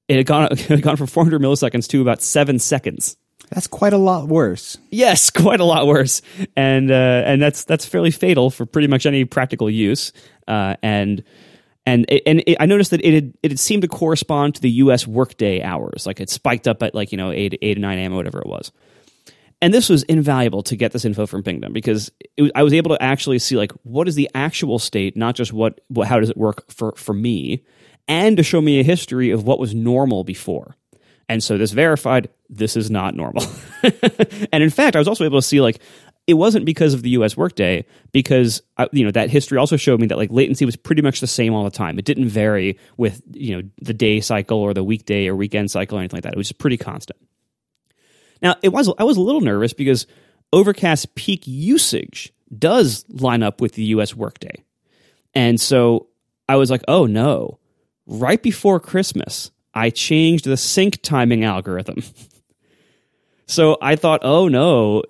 it 0.09 0.17
had 0.17 0.27
gone, 0.27 0.49
it 0.53 0.61
had 0.61 0.83
gone 0.83 0.97
from 0.97 1.07
400 1.07 1.41
milliseconds 1.41 1.89
to 1.89 2.03
about 2.03 2.23
seven 2.23 2.59
seconds. 2.59 3.17
That's 3.51 3.67
quite 3.67 3.93
a 3.93 3.99
lot 3.99 4.29
worse. 4.29 4.77
Yes, 4.91 5.31
quite 5.31 5.61
a 5.61 5.65
lot 5.65 5.87
worse, 5.87 6.23
and 6.57 6.91
uh, 6.91 7.23
and 7.25 7.41
that's 7.41 7.65
that's 7.65 7.87
fairly 7.87 8.11
fatal 8.11 8.51
for 8.51 8.67
pretty 8.67 8.89
much 8.89 9.07
any 9.07 9.25
practical 9.25 9.71
use. 9.71 10.13
Uh, 10.49 10.75
and 10.83 11.23
and 11.85 12.07
it, 12.09 12.23
and 12.27 12.43
it, 12.47 12.57
I 12.59 12.67
noticed 12.67 12.91
that 12.91 13.05
it 13.05 13.15
had 13.15 13.35
it 13.43 13.51
had 13.53 13.61
seemed 13.61 13.83
to 13.83 13.89
correspond 13.89 14.57
to 14.57 14.63
the 14.63 14.71
U.S. 14.71 15.07
workday 15.07 15.63
hours, 15.63 16.07
like 16.07 16.21
it 16.21 16.29
spiked 16.29 16.67
up 16.67 16.83
at 16.83 16.95
like 16.95 17.13
you 17.13 17.19
know 17.19 17.31
eight 17.31 17.57
eight 17.63 17.75
to 17.75 17.81
nine 17.81 17.99
a.m. 17.99 18.13
or 18.13 18.17
whatever 18.17 18.41
it 18.41 18.49
was. 18.49 18.73
And 19.63 19.73
this 19.73 19.89
was 19.89 20.03
invaluable 20.05 20.63
to 20.65 20.77
get 20.77 20.93
this 20.93 21.05
info 21.05 21.27
from 21.27 21.43
Pingdom 21.43 21.73
because 21.73 22.11
was, 22.39 22.51
I 22.55 22.63
was 22.63 22.75
able 22.75 22.95
to 22.95 23.03
actually 23.03 23.39
see 23.39 23.57
like 23.57 23.73
what 23.83 24.07
is 24.07 24.15
the 24.15 24.31
actual 24.35 24.79
state, 24.79 25.17
not 25.17 25.35
just 25.35 25.53
what, 25.53 25.81
what 25.89 26.09
how 26.09 26.21
does 26.21 26.31
it 26.31 26.37
work 26.37 26.71
for 26.71 26.93
for 26.97 27.15
me, 27.15 27.65
and 28.07 28.37
to 28.37 28.43
show 28.43 28.61
me 28.61 28.81
a 28.81 28.85
history 28.85 29.31
of 29.31 29.45
what 29.45 29.59
was 29.59 29.75
normal 29.75 30.25
before. 30.25 30.77
And 31.29 31.43
so 31.43 31.59
this 31.59 31.73
verified 31.73 32.29
this 32.49 32.77
is 32.77 32.91
not 32.91 33.15
normal. 33.15 33.45
and 34.53 34.63
in 34.63 34.71
fact, 34.71 34.95
I 34.95 34.99
was 34.99 35.09
also 35.09 35.25
able 35.25 35.39
to 35.39 35.47
see 35.47 35.61
like 35.61 35.81
it 36.27 36.35
wasn't 36.35 36.67
because 36.67 36.93
of 36.93 37.03
the 37.03 37.11
US 37.11 37.37
workday 37.37 37.85
because 38.13 38.63
uh, 38.77 38.89
you 38.93 39.05
know 39.05 39.11
that 39.13 39.31
history 39.31 39.59
also 39.59 39.77
showed 39.77 40.01
me 40.01 40.07
that 40.09 40.19
like 40.19 40.31
latency 40.31 40.65
was 40.65 40.77
pretty 40.77 41.03
much 41.03 41.21
the 41.21 41.27
same 41.27 41.55
all 41.55 41.65
the 41.65 41.71
time. 41.71 41.99
It 41.99 42.05
didn't 42.05 42.29
vary 42.29 42.79
with 42.97 43.23
you 43.33 43.57
know 43.57 43.69
the 43.81 43.95
day 43.95 44.21
cycle 44.21 44.59
or 44.59 44.75
the 44.75 44.85
weekday 44.85 45.29
or 45.29 45.37
weekend 45.37 45.71
cycle 45.71 45.99
or 45.99 46.01
anything 46.01 46.19
like 46.19 46.25
that. 46.25 46.35
It 46.35 46.39
was 46.39 46.53
pretty 46.53 46.77
constant. 46.77 47.19
Now, 48.43 48.57
it 48.63 48.71
was 48.71 48.91
I 48.99 49.05
was 49.05 49.17
a 49.17 49.23
little 49.23 49.41
nervous 49.41 49.73
because 49.73 50.07
Overcast 50.53 51.15
peak 51.15 51.47
usage 51.47 52.33
does 52.57 53.05
line 53.09 53.43
up 53.43 53.61
with 53.61 53.73
the 53.73 53.85
US 53.85 54.15
workday. 54.15 54.65
And 55.35 55.61
so 55.61 56.09
I 56.49 56.57
was 56.57 56.71
like, 56.71 56.83
"Oh 56.89 57.07
no. 57.07 57.59
Right 58.07 58.43
before 58.43 58.79
Christmas, 58.79 59.51
I 59.75 59.91
changed 59.91 60.45
the 60.45 60.57
sync 60.57 61.03
timing 61.03 61.45
algorithm." 61.45 62.03
so 63.47 63.77
I 63.83 63.97
thought, 63.97 64.21
"Oh 64.23 64.49
no, 64.49 65.03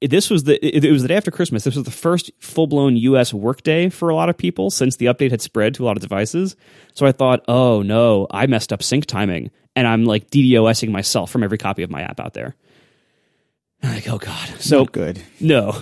this 0.00 0.30
was 0.30 0.44
the 0.44 0.64
it 0.64 0.90
was 0.90 1.02
the 1.02 1.08
day 1.08 1.16
after 1.16 1.30
Christmas. 1.30 1.64
This 1.64 1.76
was 1.76 1.84
the 1.84 1.90
first 1.90 2.30
full 2.38 2.66
blown 2.66 2.96
U.S. 2.96 3.34
workday 3.34 3.88
for 3.88 4.08
a 4.08 4.14
lot 4.14 4.28
of 4.28 4.38
people 4.38 4.70
since 4.70 4.96
the 4.96 5.06
update 5.06 5.30
had 5.30 5.42
spread 5.42 5.74
to 5.74 5.84
a 5.84 5.86
lot 5.86 5.96
of 5.96 6.02
devices. 6.02 6.56
So 6.94 7.04
I 7.04 7.12
thought, 7.12 7.44
oh 7.48 7.82
no, 7.82 8.26
I 8.30 8.46
messed 8.46 8.72
up 8.72 8.82
sync 8.82 9.06
timing, 9.06 9.50
and 9.74 9.86
I'm 9.86 10.04
like 10.04 10.30
DDoSing 10.30 10.90
myself 10.90 11.30
from 11.30 11.42
every 11.42 11.58
copy 11.58 11.82
of 11.82 11.90
my 11.90 12.02
app 12.02 12.20
out 12.20 12.34
there. 12.34 12.56
I'm 13.82 13.94
like, 13.94 14.08
oh 14.08 14.18
god, 14.18 14.48
so 14.60 14.80
Not 14.80 14.92
good. 14.92 15.22
No. 15.40 15.72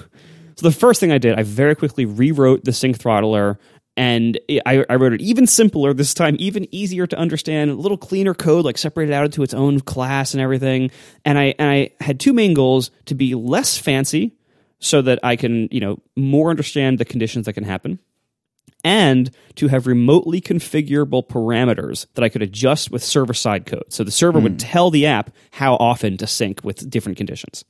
So 0.56 0.68
the 0.68 0.72
first 0.72 1.00
thing 1.00 1.12
I 1.12 1.18
did, 1.18 1.38
I 1.38 1.42
very 1.42 1.74
quickly 1.74 2.06
rewrote 2.06 2.64
the 2.64 2.72
sync 2.72 2.98
throttler 2.98 3.58
and 3.96 4.38
I, 4.66 4.84
I, 4.90 4.96
wrote 4.96 5.14
it 5.14 5.22
even 5.22 5.46
simpler 5.46 5.94
this 5.94 6.12
time, 6.12 6.36
even 6.38 6.72
easier 6.72 7.06
to 7.06 7.16
understand, 7.16 7.70
a 7.70 7.74
little 7.74 7.96
cleaner 7.96 8.34
code, 8.34 8.64
like 8.64 8.76
separated 8.76 9.14
out 9.14 9.24
into 9.24 9.42
its 9.42 9.54
own 9.54 9.80
class 9.80 10.34
and 10.34 10.40
everything. 10.40 10.90
And 11.24 11.38
I 11.38 11.54
and 11.58 11.70
I 11.70 11.90
had 12.00 12.20
two 12.20 12.34
main 12.34 12.52
goals: 12.52 12.90
to 13.06 13.14
be 13.14 13.34
less 13.34 13.78
fancy, 13.78 14.36
so 14.80 15.00
that 15.02 15.18
I 15.22 15.36
can 15.36 15.68
you 15.70 15.80
know 15.80 15.98
more 16.14 16.50
understand 16.50 16.98
the 16.98 17.06
conditions 17.06 17.46
that 17.46 17.54
can 17.54 17.64
happen, 17.64 17.98
and 18.84 19.30
to 19.54 19.68
have 19.68 19.86
remotely 19.86 20.42
configurable 20.42 21.26
parameters 21.26 22.06
that 22.14 22.24
I 22.24 22.28
could 22.28 22.42
adjust 22.42 22.90
with 22.90 23.02
server 23.02 23.34
side 23.34 23.64
code. 23.64 23.84
So 23.88 24.04
the 24.04 24.10
server 24.10 24.40
would 24.40 24.52
hmm. 24.52 24.58
tell 24.58 24.90
the 24.90 25.06
app 25.06 25.30
how 25.52 25.76
often 25.76 26.18
to 26.18 26.26
sync 26.26 26.62
with 26.62 26.90
different 26.90 27.16
conditions. 27.16 27.64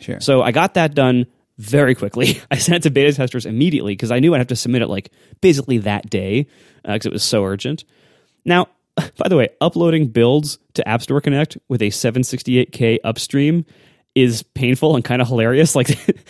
Sure. 0.00 0.20
So 0.20 0.42
I 0.42 0.52
got 0.52 0.74
that 0.74 0.94
done 0.94 1.26
very 1.58 1.94
quickly. 1.94 2.40
I 2.50 2.56
sent 2.56 2.76
it 2.76 2.82
to 2.84 2.90
beta 2.90 3.12
testers 3.12 3.46
immediately 3.46 3.92
because 3.92 4.10
I 4.10 4.18
knew 4.18 4.34
I'd 4.34 4.38
have 4.38 4.48
to 4.48 4.56
submit 4.56 4.82
it 4.82 4.88
like 4.88 5.10
basically 5.40 5.78
that 5.78 6.08
day 6.10 6.46
because 6.82 7.06
uh, 7.06 7.10
it 7.10 7.12
was 7.12 7.22
so 7.22 7.44
urgent. 7.44 7.84
Now, 8.44 8.68
by 9.16 9.28
the 9.28 9.36
way, 9.36 9.50
uploading 9.60 10.08
builds 10.08 10.58
to 10.74 10.86
App 10.88 11.02
Store 11.02 11.20
Connect 11.20 11.56
with 11.68 11.82
a 11.82 11.88
768K 11.88 12.98
upstream 13.04 13.64
is 14.16 14.42
painful 14.42 14.96
and 14.96 15.04
kind 15.04 15.22
of 15.22 15.28
hilarious. 15.28 15.74
Like 15.80 15.88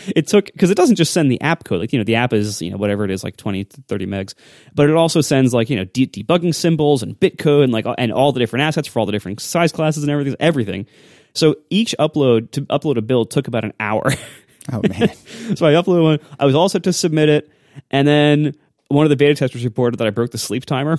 it 0.09 0.29
took 0.29 0.47
because 0.47 0.71
it 0.71 0.77
doesn't 0.77 0.97
just 0.97 1.13
send 1.13 1.31
the 1.31 1.41
app 1.41 1.65
code. 1.65 1.81
Like 1.81 1.93
you 1.93 1.99
know, 1.99 2.05
the 2.05 2.17
app 2.17 2.33
is 2.33 2.61
you 2.61 2.71
know 2.71 2.77
whatever 2.77 3.05
it 3.05 3.11
is, 3.11 3.25
like 3.25 3.37
20 3.37 3.65
to 3.65 3.83
30 3.89 4.07
megs, 4.07 4.35
but 4.75 4.89
it 4.89 4.95
also 4.95 5.21
sends 5.21 5.55
like 5.55 5.71
you 5.71 5.77
know 5.77 5.85
de- 5.85 6.07
debugging 6.07 6.55
symbols 6.55 7.03
and 7.03 7.19
bitcode 7.19 7.65
and 7.65 7.73
like 7.73 7.87
and 7.99 8.13
all 8.13 8.33
the 8.33 8.41
different 8.41 8.65
assets 8.65 8.87
for 8.87 9.01
all 9.01 9.07
the 9.07 9.13
different 9.13 9.41
size 9.41 9.73
classes 9.73 10.03
and 10.03 10.11
everything. 10.11 10.37
Everything. 10.39 10.87
So 11.35 11.57
each 11.71 11.95
upload 11.99 12.51
to 12.53 12.63
upload 12.63 12.97
a 12.97 13.03
build 13.03 13.31
took 13.31 13.49
about 13.49 13.65
an 13.65 13.73
hour. 13.81 14.13
Oh 14.71 14.83
man. 14.87 15.09
so 15.57 15.67
I 15.67 15.73
uploaded 15.73 16.03
one. 16.03 16.19
I 16.39 16.45
was 16.45 16.55
all 16.55 16.69
set 16.69 16.83
to 16.85 16.93
submit 16.93 17.29
it, 17.31 17.51
and 17.91 18.07
then 18.07 18.55
one 18.89 19.07
of 19.07 19.11
the 19.11 19.17
beta 19.17 19.35
testers 19.35 19.65
reported 19.65 19.99
that 19.99 20.07
I 20.07 20.11
broke 20.11 20.31
the 20.31 20.39
sleep 20.39 20.67
timer. 20.67 20.99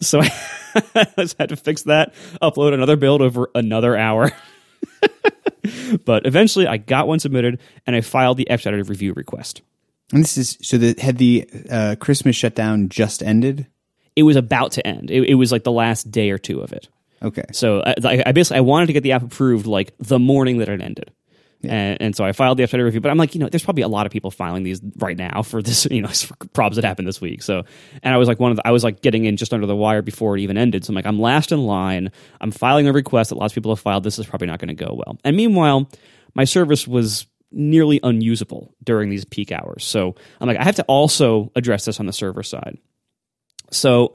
So 0.00 0.20
I 0.94 1.06
had 1.38 1.48
to 1.48 1.56
fix 1.56 1.82
that, 1.84 2.14
upload 2.42 2.74
another 2.74 2.96
build 2.96 3.22
over 3.22 3.50
another 3.54 3.96
hour. 3.96 4.30
but 6.04 6.26
eventually 6.26 6.66
I 6.66 6.76
got 6.76 7.08
one 7.08 7.18
submitted 7.18 7.60
and 7.86 7.96
I 7.96 8.00
filed 8.00 8.36
the 8.36 8.48
expedited 8.50 8.88
review 8.88 9.12
request. 9.14 9.62
And 10.12 10.22
this 10.22 10.38
is 10.38 10.58
so 10.62 10.78
that 10.78 11.00
had 11.00 11.18
the 11.18 11.48
uh, 11.70 11.96
Christmas 12.00 12.36
shutdown 12.36 12.88
just 12.88 13.22
ended? 13.22 13.66
It 14.16 14.22
was 14.22 14.36
about 14.36 14.72
to 14.72 14.86
end. 14.86 15.10
It, 15.10 15.30
it, 15.30 15.34
was 15.34 15.52
like 15.52 15.64
the 15.64 15.72
last 15.72 16.10
day 16.10 16.30
or 16.30 16.38
two 16.38 16.60
of 16.60 16.72
it. 16.72 16.88
Okay. 17.22 17.44
So 17.52 17.82
I, 17.84 18.22
I 18.26 18.32
basically 18.32 18.58
I 18.58 18.60
wanted 18.62 18.86
to 18.86 18.92
get 18.92 19.02
the 19.02 19.12
app 19.12 19.22
approved 19.22 19.66
like 19.66 19.92
the 19.98 20.18
morning 20.18 20.58
that 20.58 20.68
it 20.68 20.80
ended. 20.80 21.10
Yeah. 21.60 21.72
And, 21.74 22.02
and, 22.02 22.16
so 22.16 22.24
I 22.24 22.30
filed 22.30 22.56
the 22.58 22.62
FTW 22.62 22.84
review, 22.84 23.00
but 23.00 23.10
I'm 23.10 23.16
like, 23.16 23.34
you 23.34 23.40
know, 23.40 23.48
there's 23.48 23.64
probably 23.64 23.82
a 23.82 23.88
lot 23.88 24.06
of 24.06 24.12
people 24.12 24.30
filing 24.30 24.62
these 24.62 24.80
right 24.98 25.16
now 25.16 25.42
for 25.42 25.60
this, 25.60 25.86
you 25.90 26.02
know, 26.02 26.10
problems 26.52 26.76
that 26.76 26.84
happened 26.84 27.08
this 27.08 27.20
week. 27.20 27.42
So, 27.42 27.64
and 28.02 28.14
I 28.14 28.16
was 28.16 28.28
like 28.28 28.38
one 28.38 28.52
of 28.52 28.56
the, 28.58 28.66
I 28.66 28.70
was 28.70 28.84
like 28.84 29.02
getting 29.02 29.24
in 29.24 29.36
just 29.36 29.52
under 29.52 29.66
the 29.66 29.74
wire 29.74 30.00
before 30.00 30.36
it 30.36 30.40
even 30.40 30.56
ended. 30.56 30.84
So 30.84 30.92
I'm 30.92 30.94
like, 30.94 31.06
I'm 31.06 31.20
last 31.20 31.50
in 31.50 31.60
line. 31.66 32.12
I'm 32.40 32.52
filing 32.52 32.86
a 32.86 32.92
request 32.92 33.30
that 33.30 33.36
lots 33.36 33.52
of 33.52 33.56
people 33.56 33.72
have 33.72 33.80
filed. 33.80 34.04
This 34.04 34.20
is 34.20 34.26
probably 34.26 34.46
not 34.46 34.60
going 34.60 34.68
to 34.68 34.74
go 34.74 34.94
well. 34.94 35.18
And 35.24 35.36
meanwhile, 35.36 35.90
my 36.34 36.44
service 36.44 36.86
was 36.86 37.26
nearly 37.50 37.98
unusable 38.02 38.74
during 38.84 39.08
these 39.08 39.24
peak 39.24 39.50
hours. 39.50 39.84
So 39.84 40.14
I'm 40.40 40.46
like, 40.46 40.58
I 40.58 40.64
have 40.64 40.76
to 40.76 40.84
also 40.84 41.50
address 41.56 41.86
this 41.86 41.98
on 41.98 42.06
the 42.06 42.12
server 42.12 42.42
side. 42.42 42.78
So 43.72 44.14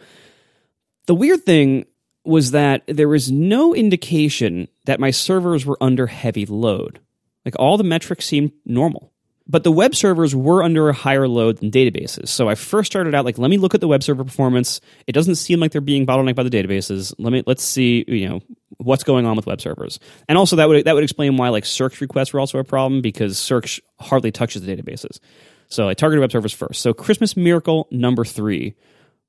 the 1.08 1.16
weird 1.16 1.44
thing 1.44 1.86
was 2.26 2.52
that 2.52 2.84
there 2.88 3.10
was 3.10 3.32
no 3.32 3.76
indication 3.76 4.68
that 4.86 5.00
my 5.00 5.12
servers 5.12 5.66
were 5.66 5.78
under 5.82 6.08
heavy 6.08 6.46
load. 6.46 7.00
Like 7.46 7.56
all 7.60 7.78
the 7.78 7.84
metrics 7.84 8.26
seemed 8.26 8.52
normal. 8.66 9.12
But 9.46 9.66
the 9.66 9.72
web 9.72 9.94
servers 9.94 10.34
were 10.34 10.64
under 10.64 10.88
a 10.88 10.94
higher 10.94 11.28
load 11.28 11.58
than 11.58 11.70
databases. 11.70 12.30
So 12.30 12.48
I 12.48 12.56
first 12.56 12.90
started 12.90 13.14
out 13.14 13.26
like, 13.26 13.38
let 13.38 13.50
me 13.50 13.58
look 13.58 13.76
at 13.76 13.82
the 13.82 13.90
web 13.90 14.02
server 14.02 14.24
performance. 14.24 14.80
It 15.06 15.12
doesn't 15.12 15.36
seem 15.36 15.60
like 15.60 15.74
they're 15.74 15.82
being 15.82 16.06
bottlenecked 16.06 16.36
by 16.36 16.44
the 16.44 16.50
databases. 16.50 17.14
Let 17.18 17.34
me 17.34 17.44
let's 17.46 17.64
see, 17.64 18.06
you 18.08 18.30
know, 18.30 18.42
what's 18.78 19.04
going 19.04 19.26
on 19.26 19.36
with 19.36 19.46
web 19.46 19.60
servers. 19.60 20.00
And 20.30 20.38
also 20.38 20.56
that 20.56 20.70
would 20.70 20.86
that 20.86 20.96
would 20.96 21.04
explain 21.04 21.36
why 21.36 21.50
like 21.50 21.66
search 21.66 22.00
requests 22.00 22.32
were 22.32 22.40
also 22.40 22.58
a 22.58 22.64
problem 22.64 23.02
because 23.02 23.38
search 23.38 23.82
hardly 24.00 24.32
touches 24.32 24.62
the 24.62 24.74
databases. 24.74 25.20
So 25.68 25.90
I 25.90 25.94
targeted 25.94 26.22
web 26.22 26.32
servers 26.32 26.54
first. 26.54 26.82
So 26.82 26.94
Christmas 26.94 27.36
miracle 27.36 27.88
number 27.92 28.24
three 28.24 28.76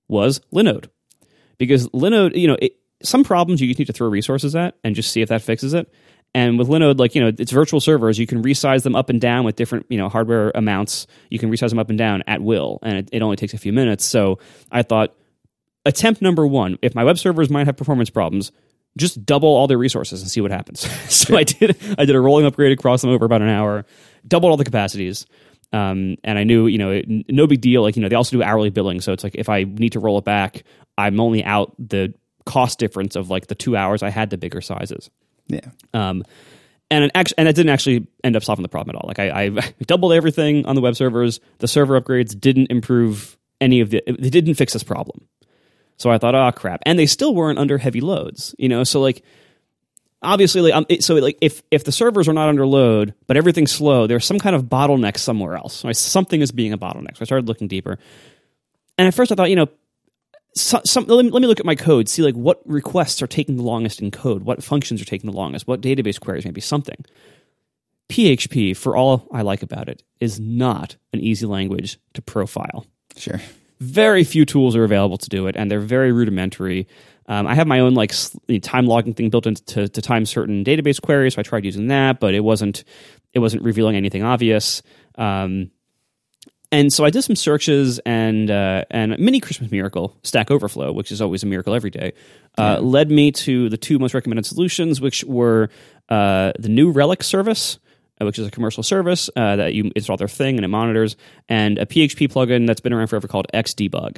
was 0.07 0.41
Linode. 0.53 0.89
Because 1.59 1.89
Linode, 1.89 2.37
you 2.37 2.47
know, 2.47 2.57
it, 2.61 2.73
some 3.05 3.25
problems 3.25 3.61
you 3.61 3.69
just 3.69 3.79
need 3.79 3.87
to 3.87 3.93
throw 3.93 4.09
resources 4.09 4.57
at 4.57 4.77
and 4.83 4.95
just 4.95 5.13
see 5.13 5.23
if 5.23 5.29
that 5.29 5.43
fixes 5.43 5.75
it. 5.75 5.93
And 6.35 6.59
with 6.59 6.69
Linode, 6.69 6.99
like, 6.99 7.15
you 7.15 7.23
know, 7.23 7.31
it's 7.39 7.53
virtual 7.53 7.81
servers. 7.81 8.19
You 8.19 8.27
can 8.27 8.43
resize 8.43 8.83
them 8.83 8.97
up 8.97 9.09
and 9.09 9.21
down 9.21 9.45
with 9.45 9.55
different, 9.55 9.87
you 9.89 9.97
know, 9.97 10.09
hardware 10.09 10.51
amounts. 10.55 11.07
You 11.31 11.39
can 11.39 11.51
resize 11.51 11.71
them 11.71 11.79
up 11.79 11.91
and 11.91 11.99
down 11.99 12.25
at 12.27 12.43
will. 12.43 12.81
And 12.83 12.99
it, 12.99 13.09
it 13.13 13.23
only 13.23 13.37
takes 13.37 13.55
a 13.55 13.59
few 13.59 13.73
minutes. 13.73 14.05
So 14.05 14.41
I 14.73 14.83
thought, 14.83 15.15
attempt 15.87 16.21
number 16.21 16.45
one, 16.45 16.77
if 16.83 16.95
my 16.95 17.05
web 17.05 17.19
servers 17.19 17.51
might 17.51 17.67
have 17.67 17.77
performance 17.77 18.11
problems, 18.11 18.51
just 18.97 19.25
double 19.25 19.49
all 19.49 19.69
their 19.69 19.79
resources 19.79 20.23
and 20.23 20.31
see 20.31 20.41
what 20.41 20.51
happens. 20.51 20.81
so. 21.13 21.37
I 21.37 21.45
did 21.45 21.77
I 21.99 22.05
did 22.05 22.17
a 22.17 22.21
rolling 22.21 22.47
upgrade 22.47 22.73
across 22.73 23.01
them 23.01 23.11
over 23.11 23.25
about 23.25 23.43
an 23.43 23.49
hour, 23.49 23.85
doubled 24.27 24.51
all 24.51 24.57
the 24.57 24.65
capacities. 24.65 25.27
Um, 25.73 26.17
and 26.23 26.39
I 26.39 26.45
knew, 26.45 26.67
you 26.67 26.79
know, 26.79 26.91
it, 26.91 27.07
no 27.29 27.49
big 27.49 27.61
deal. 27.61 27.83
Like, 27.83 27.97
you 27.97 28.03
know, 28.03 28.09
they 28.09 28.15
also 28.15 28.37
do 28.37 28.43
hourly 28.43 28.71
billing. 28.71 29.01
So 29.01 29.13
it's 29.13 29.25
like 29.25 29.35
if 29.35 29.49
I 29.49 29.65
need 29.65 29.93
to 29.93 30.01
roll 30.01 30.19
it 30.19 30.25
back, 30.25 30.63
I'm 30.97 31.19
only 31.19 31.45
out 31.45 31.75
the 31.79 32.15
cost 32.47 32.79
difference 32.79 33.17
of 33.17 33.31
like 33.31 33.47
the 33.47 33.55
two 33.55 33.77
hours 33.77 34.03
I 34.03 34.11
had 34.11 34.31
the 34.31 34.39
bigger 34.39 34.61
sizes. 34.61 35.11
Yeah. 35.49 35.69
Um, 35.93 36.25
and 36.91 37.05
it 37.05 37.11
actually, 37.15 37.39
and 37.39 37.49
it 37.49 37.57
didn't 37.57 37.71
actually 37.71 38.07
end 38.23 38.37
up 38.37 38.45
solving 38.45 38.63
the 38.63 38.69
problem 38.69 38.97
at 38.97 39.01
all. 39.01 39.09
Like 39.09 39.19
I, 39.19 39.47
I 39.47 39.49
doubled 39.87 40.13
everything 40.13 40.67
on 40.67 40.75
the 40.75 40.81
web 40.81 40.97
servers. 40.97 41.41
The 41.59 41.69
server 41.69 42.01
upgrades 42.01 42.39
didn't 42.39 42.71
improve 42.71 43.37
any 43.61 43.81
of 43.81 43.91
the. 43.91 44.03
They 44.07 44.31
didn't 44.31 44.55
fix 44.55 44.73
this 44.73 44.83
problem. 44.83 45.27
So 45.97 46.11
I 46.11 46.19
thought, 46.19 46.35
oh 46.35 46.51
crap, 46.53 46.83
and 46.87 46.99
they 46.99 47.07
still 47.07 47.35
weren't 47.35 47.59
under 47.59 47.79
heavy 47.79 48.01
loads. 48.01 48.55
You 48.59 48.69
know, 48.69 48.85
so 48.85 49.01
like 49.01 49.23
obviously, 50.23 50.61
like 50.61 50.75
um, 50.75 50.87
so 51.01 51.15
like 51.15 51.39
if 51.41 51.63
if 51.71 51.85
the 51.85 51.93
servers 51.93 52.29
are 52.29 52.33
not 52.33 52.49
under 52.49 52.67
load 52.67 53.15
but 53.27 53.37
everything's 53.37 53.73
slow, 53.73 54.07
there's 54.07 54.25
some 54.25 54.39
kind 54.39 54.57
of 54.57 54.65
bottleneck 54.65 55.19
somewhere 55.19 55.57
else. 55.57 55.85
Right? 55.85 55.97
Something 55.97 56.41
is 56.41 56.53
being 56.53 56.73
a 56.73 56.79
bottleneck. 56.79 57.17
So 57.17 57.23
I 57.23 57.25
started 57.25 57.49
looking 57.49 57.69
deeper, 57.69 57.99
and 58.99 59.09
at 59.09 59.15
first 59.15 59.33
I 59.33 59.35
thought, 59.35 59.51
you 59.51 59.57
know, 59.57 59.69
so, 60.57 60.81
some, 60.85 61.07
let, 61.07 61.25
me, 61.25 61.31
let 61.31 61.43
me 61.43 61.49
look 61.49 61.61
at 61.61 61.67
my 61.67 61.75
code, 61.75 62.09
see 62.09 62.23
like 62.23 62.35
what 62.35 62.61
requests 62.65 63.21
are 63.23 63.27
taking 63.27 63.57
the 63.57 63.63
longest 63.63 64.01
in 64.01 64.11
code, 64.11 64.45
what 64.45 64.63
functions 64.63 65.03
are 65.03 65.05
taking 65.05 65.31
the 65.31 65.37
longest, 65.37 65.67
what 65.67 65.81
database 65.81 66.21
queries, 66.21 66.45
maybe 66.45 66.61
something. 66.61 67.05
PHP, 68.09 68.77
for 68.77 68.97
all 68.97 69.27
I 69.33 69.43
like 69.43 69.63
about 69.63 69.89
it, 69.89 70.03
is 70.21 70.39
not 70.39 70.97
an 71.13 71.21
easy 71.21 71.47
language 71.47 71.99
to 72.13 72.23
profile. 72.23 72.87
Sure. 73.17 73.41
Very 73.81 74.23
few 74.23 74.45
tools 74.45 74.77
are 74.77 74.85
available 74.85 75.19
to 75.19 75.29
do 75.29 75.47
it, 75.47 75.57
and 75.57 75.71
they're 75.71 75.81
very 75.81 76.13
rudimentary. 76.13 76.87
Um, 77.27 77.47
I 77.47 77.55
have 77.55 77.67
my 77.67 77.81
own 77.81 77.95
like 77.95 78.13
time 78.63 78.87
logging 78.87 79.15
thing 79.15 79.31
built 79.31 79.47
into 79.47 79.65
to, 79.65 79.89
to 79.89 80.03
time 80.03 80.27
certain 80.27 80.65
database 80.65 81.01
queries, 81.01 81.35
so 81.35 81.41
I 81.41 81.43
tried 81.43 81.65
using 81.65 81.89
that, 81.89 82.21
but 82.21 82.35
it 82.35 82.41
wasn't 82.41 82.85
it 83.33 83.41
wasn't 83.41 83.63
revealing 83.65 83.97
anything 83.97 84.23
obvious. 84.23 84.83
Um, 85.17 85.71
And 86.75 86.93
so 86.93 87.05
I 87.05 87.11
did 87.11 87.23
some 87.23 87.37
searches, 87.37 88.01
and 88.01 88.51
uh, 88.51 88.85
and 88.91 89.17
mini 89.17 89.39
Christmas 89.39 89.71
miracle, 89.71 90.17
Stack 90.25 90.51
Overflow, 90.51 90.91
which 90.91 91.13
is 91.13 91.23
always 91.23 91.45
a 91.45 91.47
miracle 91.47 91.73
every 91.73 91.91
day, 91.91 92.15
uh, 92.59 92.81
led 92.81 93.13
me 93.13 93.31
to 93.31 93.69
the 93.69 93.77
two 93.77 94.01
most 94.01 94.13
recommended 94.13 94.45
solutions, 94.45 95.01
which 95.01 95.23
were 95.23 95.71
uh, 96.09 96.51
the 96.59 96.69
New 96.69 96.91
Relic 96.91 97.23
service, 97.23 97.79
uh, 98.21 98.25
which 98.25 98.41
is 98.41 98.49
a 98.49 98.51
commercial 98.51 98.83
service 98.83 99.31
uh, 99.37 99.55
that 99.55 99.75
you 99.75 99.93
install 99.95 100.17
their 100.17 100.27
thing 100.27 100.57
and 100.57 100.65
it 100.65 100.69
monitors, 100.69 101.15
and 101.49 101.79
a 101.79 101.87
PHP 101.87 102.27
plugin 102.27 102.67
that's 102.67 102.81
been 102.81 102.93
around 102.93 103.07
forever 103.07 103.29
called 103.29 103.47
Xdebug. 103.55 104.17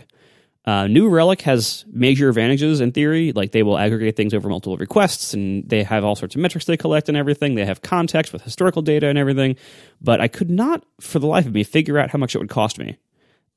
Uh, 0.67 0.89
New 0.89 1.09
Relic 1.09 1.43
has 1.43 1.85
major 1.93 2.29
advantages 2.29 2.81
in 2.81 2.91
theory, 2.91 3.31
like 3.33 3.53
they 3.53 3.63
will 3.63 3.79
aggregate 3.79 4.17
things 4.17 4.35
over 4.35 4.49
multiple 4.49 4.77
requests, 4.77 5.33
and 5.33 5.69
they 5.69 5.85
have 5.85 6.05
all 6.05 6.17
sorts 6.17 6.35
of 6.35 6.41
metrics 6.41 6.65
they 6.65 6.77
collect 6.77 7.09
and 7.09 7.17
everything. 7.17 7.55
They 7.55 7.65
have 7.65 7.83
context 7.83 8.33
with 8.33 8.43
historical 8.43 8.83
data 8.83 9.07
and 9.07 9.17
everything, 9.17 9.57
but 10.01 10.21
I 10.21 10.27
could 10.27 10.51
not, 10.51 10.85
for 11.01 11.21
the 11.21 11.29
life 11.29 11.47
of 11.47 11.55
me, 11.55 11.63
figure 11.63 11.99
out 11.99 12.11
how 12.11 12.19
much 12.19 12.35
it 12.35 12.39
would 12.39 12.51
cost 12.51 12.81
me. 12.81 12.99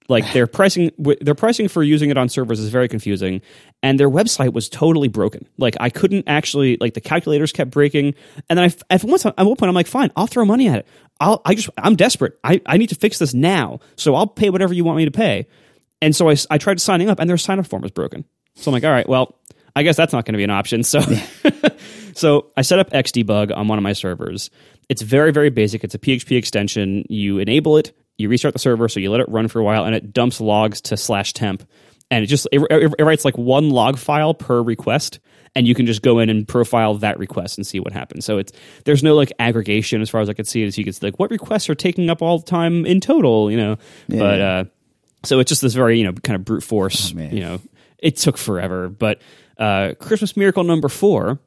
Like 0.07 0.31
their 0.33 0.45
pricing, 0.47 0.91
their 1.19 1.33
pricing 1.33 1.67
for 1.67 1.81
using 1.81 2.11
it 2.11 2.17
on 2.17 2.29
servers 2.29 2.59
is 2.59 2.69
very 2.69 2.87
confusing, 2.87 3.41
and 3.81 3.99
their 3.99 4.09
website 4.09 4.53
was 4.53 4.69
totally 4.69 5.07
broken. 5.07 5.47
Like 5.57 5.77
I 5.79 5.89
couldn't 5.89 6.25
actually, 6.27 6.77
like 6.79 6.93
the 6.93 7.01
calculators 7.01 7.51
kept 7.51 7.71
breaking, 7.71 8.13
and 8.49 8.59
then 8.59 8.69
I, 8.69 8.93
at 8.93 9.03
one 9.03 9.19
at 9.25 9.45
one 9.47 9.55
point, 9.55 9.67
I'm 9.67 9.73
like, 9.73 9.87
fine, 9.87 10.11
I'll 10.15 10.27
throw 10.27 10.45
money 10.45 10.67
at 10.67 10.77
it. 10.79 10.87
I'll, 11.19 11.41
I 11.43 11.55
just, 11.55 11.71
I'm 11.75 11.95
desperate. 11.95 12.37
I, 12.43 12.61
I 12.67 12.77
need 12.77 12.89
to 12.89 12.95
fix 12.95 13.17
this 13.17 13.33
now, 13.33 13.79
so 13.95 14.13
I'll 14.13 14.27
pay 14.27 14.51
whatever 14.51 14.75
you 14.75 14.83
want 14.83 14.97
me 14.97 15.05
to 15.05 15.11
pay. 15.11 15.47
And 16.01 16.15
so 16.15 16.29
I, 16.29 16.35
I 16.49 16.57
tried 16.57 16.79
signing 16.79 17.09
up, 17.09 17.19
and 17.19 17.29
their 17.29 17.38
sign 17.38 17.59
up 17.59 17.67
form 17.67 17.81
was 17.81 17.91
broken. 17.91 18.25
So 18.55 18.71
I'm 18.71 18.73
like, 18.73 18.83
all 18.83 18.91
right, 18.91 19.07
well, 19.07 19.35
I 19.75 19.83
guess 19.83 19.95
that's 19.95 20.13
not 20.13 20.25
going 20.25 20.33
to 20.33 20.38
be 20.38 20.43
an 20.43 20.49
option. 20.49 20.83
So, 20.83 21.01
so 22.13 22.47
I 22.57 22.62
set 22.62 22.79
up 22.79 22.89
Xdebug 22.91 23.55
on 23.55 23.67
one 23.67 23.77
of 23.77 23.83
my 23.83 23.93
servers. 23.93 24.49
It's 24.89 25.01
very, 25.01 25.31
very 25.31 25.49
basic. 25.49 25.83
It's 25.83 25.95
a 25.95 25.99
PHP 25.99 26.38
extension. 26.38 27.05
You 27.09 27.39
enable 27.39 27.77
it, 27.77 27.93
you 28.17 28.29
restart 28.29 28.53
the 28.53 28.59
server, 28.59 28.89
so 28.89 28.99
you 28.99 29.12
let 29.12 29.21
it 29.21 29.29
run 29.29 29.47
for 29.47 29.59
a 29.59 29.63
while, 29.63 29.85
and 29.85 29.95
it 29.95 30.13
dumps 30.13 30.41
logs 30.41 30.81
to 30.81 30.97
slash 30.97 31.33
temp, 31.33 31.67
and 32.12 32.23
it 32.23 32.27
just 32.27 32.47
it, 32.51 32.59
it, 32.69 32.93
it 32.99 33.03
writes 33.03 33.23
like 33.23 33.38
one 33.38 33.69
log 33.69 33.97
file 33.97 34.33
per 34.33 34.62
request, 34.62 35.19
and 35.55 35.67
you 35.67 35.73
can 35.73 35.85
just 35.85 36.01
go 36.01 36.19
in 36.19 36.29
and 36.29 36.47
profile 36.47 36.95
that 36.95 37.17
request 37.17 37.57
and 37.57 37.65
see 37.65 37.79
what 37.79 37.93
happens. 37.93 38.25
So 38.25 38.38
it's 38.38 38.51
there's 38.85 39.03
no 39.03 39.15
like 39.15 39.31
aggregation 39.39 40.01
as 40.01 40.09
far 40.09 40.21
as 40.21 40.29
I 40.29 40.33
could 40.33 40.47
see. 40.47 40.69
So 40.69 40.79
you 40.79 40.83
can 40.83 40.93
see 40.93 41.05
like 41.05 41.17
what 41.19 41.31
requests 41.31 41.69
are 41.69 41.75
taking 41.75 42.09
up 42.09 42.21
all 42.21 42.39
the 42.39 42.45
time 42.45 42.85
in 42.85 42.99
total, 42.99 43.49
you 43.49 43.57
know. 43.57 43.77
Yeah. 44.07 44.19
But 44.19 44.41
uh, 44.41 44.65
so 45.23 45.39
it's 45.39 45.49
just 45.49 45.62
this 45.62 45.73
very 45.73 45.99
you 45.99 46.05
know 46.05 46.13
kind 46.13 46.36
of 46.36 46.45
brute 46.45 46.63
force. 46.63 47.13
Oh, 47.15 47.21
you 47.21 47.41
know, 47.41 47.62
it 47.97 48.17
took 48.17 48.38
forever, 48.38 48.89
but 48.89 49.21
uh, 49.58 49.93
Christmas 49.99 50.38
Miracle 50.38 50.63
number 50.63 50.89
four 50.89 51.39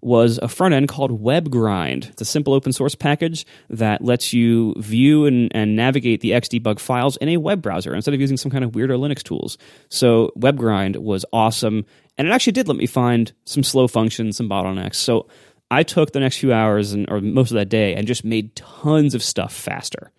was 0.00 0.38
a 0.38 0.48
front 0.48 0.74
end 0.74 0.88
called 0.88 1.22
WebGrind. 1.22 2.10
It's 2.10 2.22
a 2.22 2.24
simple 2.24 2.54
open 2.54 2.72
source 2.72 2.94
package 2.94 3.44
that 3.68 4.02
lets 4.02 4.32
you 4.32 4.74
view 4.78 5.26
and, 5.26 5.50
and 5.54 5.74
navigate 5.74 6.20
the 6.20 6.30
Xdebug 6.30 6.78
files 6.78 7.16
in 7.16 7.28
a 7.28 7.36
web 7.36 7.62
browser 7.62 7.94
instead 7.94 8.14
of 8.14 8.20
using 8.20 8.36
some 8.36 8.50
kind 8.50 8.64
of 8.64 8.72
weirdo 8.72 8.98
Linux 8.98 9.22
tools. 9.22 9.58
So 9.88 10.32
WebGrind 10.38 10.96
was 10.98 11.24
awesome, 11.32 11.84
and 12.16 12.28
it 12.28 12.30
actually 12.30 12.52
did 12.52 12.68
let 12.68 12.76
me 12.76 12.86
find 12.86 13.32
some 13.44 13.62
slow 13.62 13.88
functions, 13.88 14.36
some 14.36 14.48
bottlenecks. 14.48 14.96
So 14.96 15.28
I 15.70 15.82
took 15.82 16.12
the 16.12 16.20
next 16.20 16.38
few 16.38 16.52
hours 16.52 16.92
and 16.92 17.10
or 17.10 17.20
most 17.20 17.50
of 17.50 17.56
that 17.56 17.68
day 17.68 17.94
and 17.94 18.06
just 18.06 18.24
made 18.24 18.54
tons 18.56 19.14
of 19.14 19.22
stuff 19.22 19.52
faster. 19.52 20.12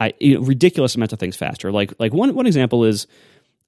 I 0.00 0.12
you 0.20 0.34
know, 0.34 0.40
ridiculous 0.44 0.94
amounts 0.94 1.12
of 1.12 1.18
things 1.18 1.36
faster. 1.36 1.70
Like 1.72 1.92
like 1.98 2.12
one 2.12 2.34
one 2.34 2.46
example 2.46 2.84
is 2.84 3.06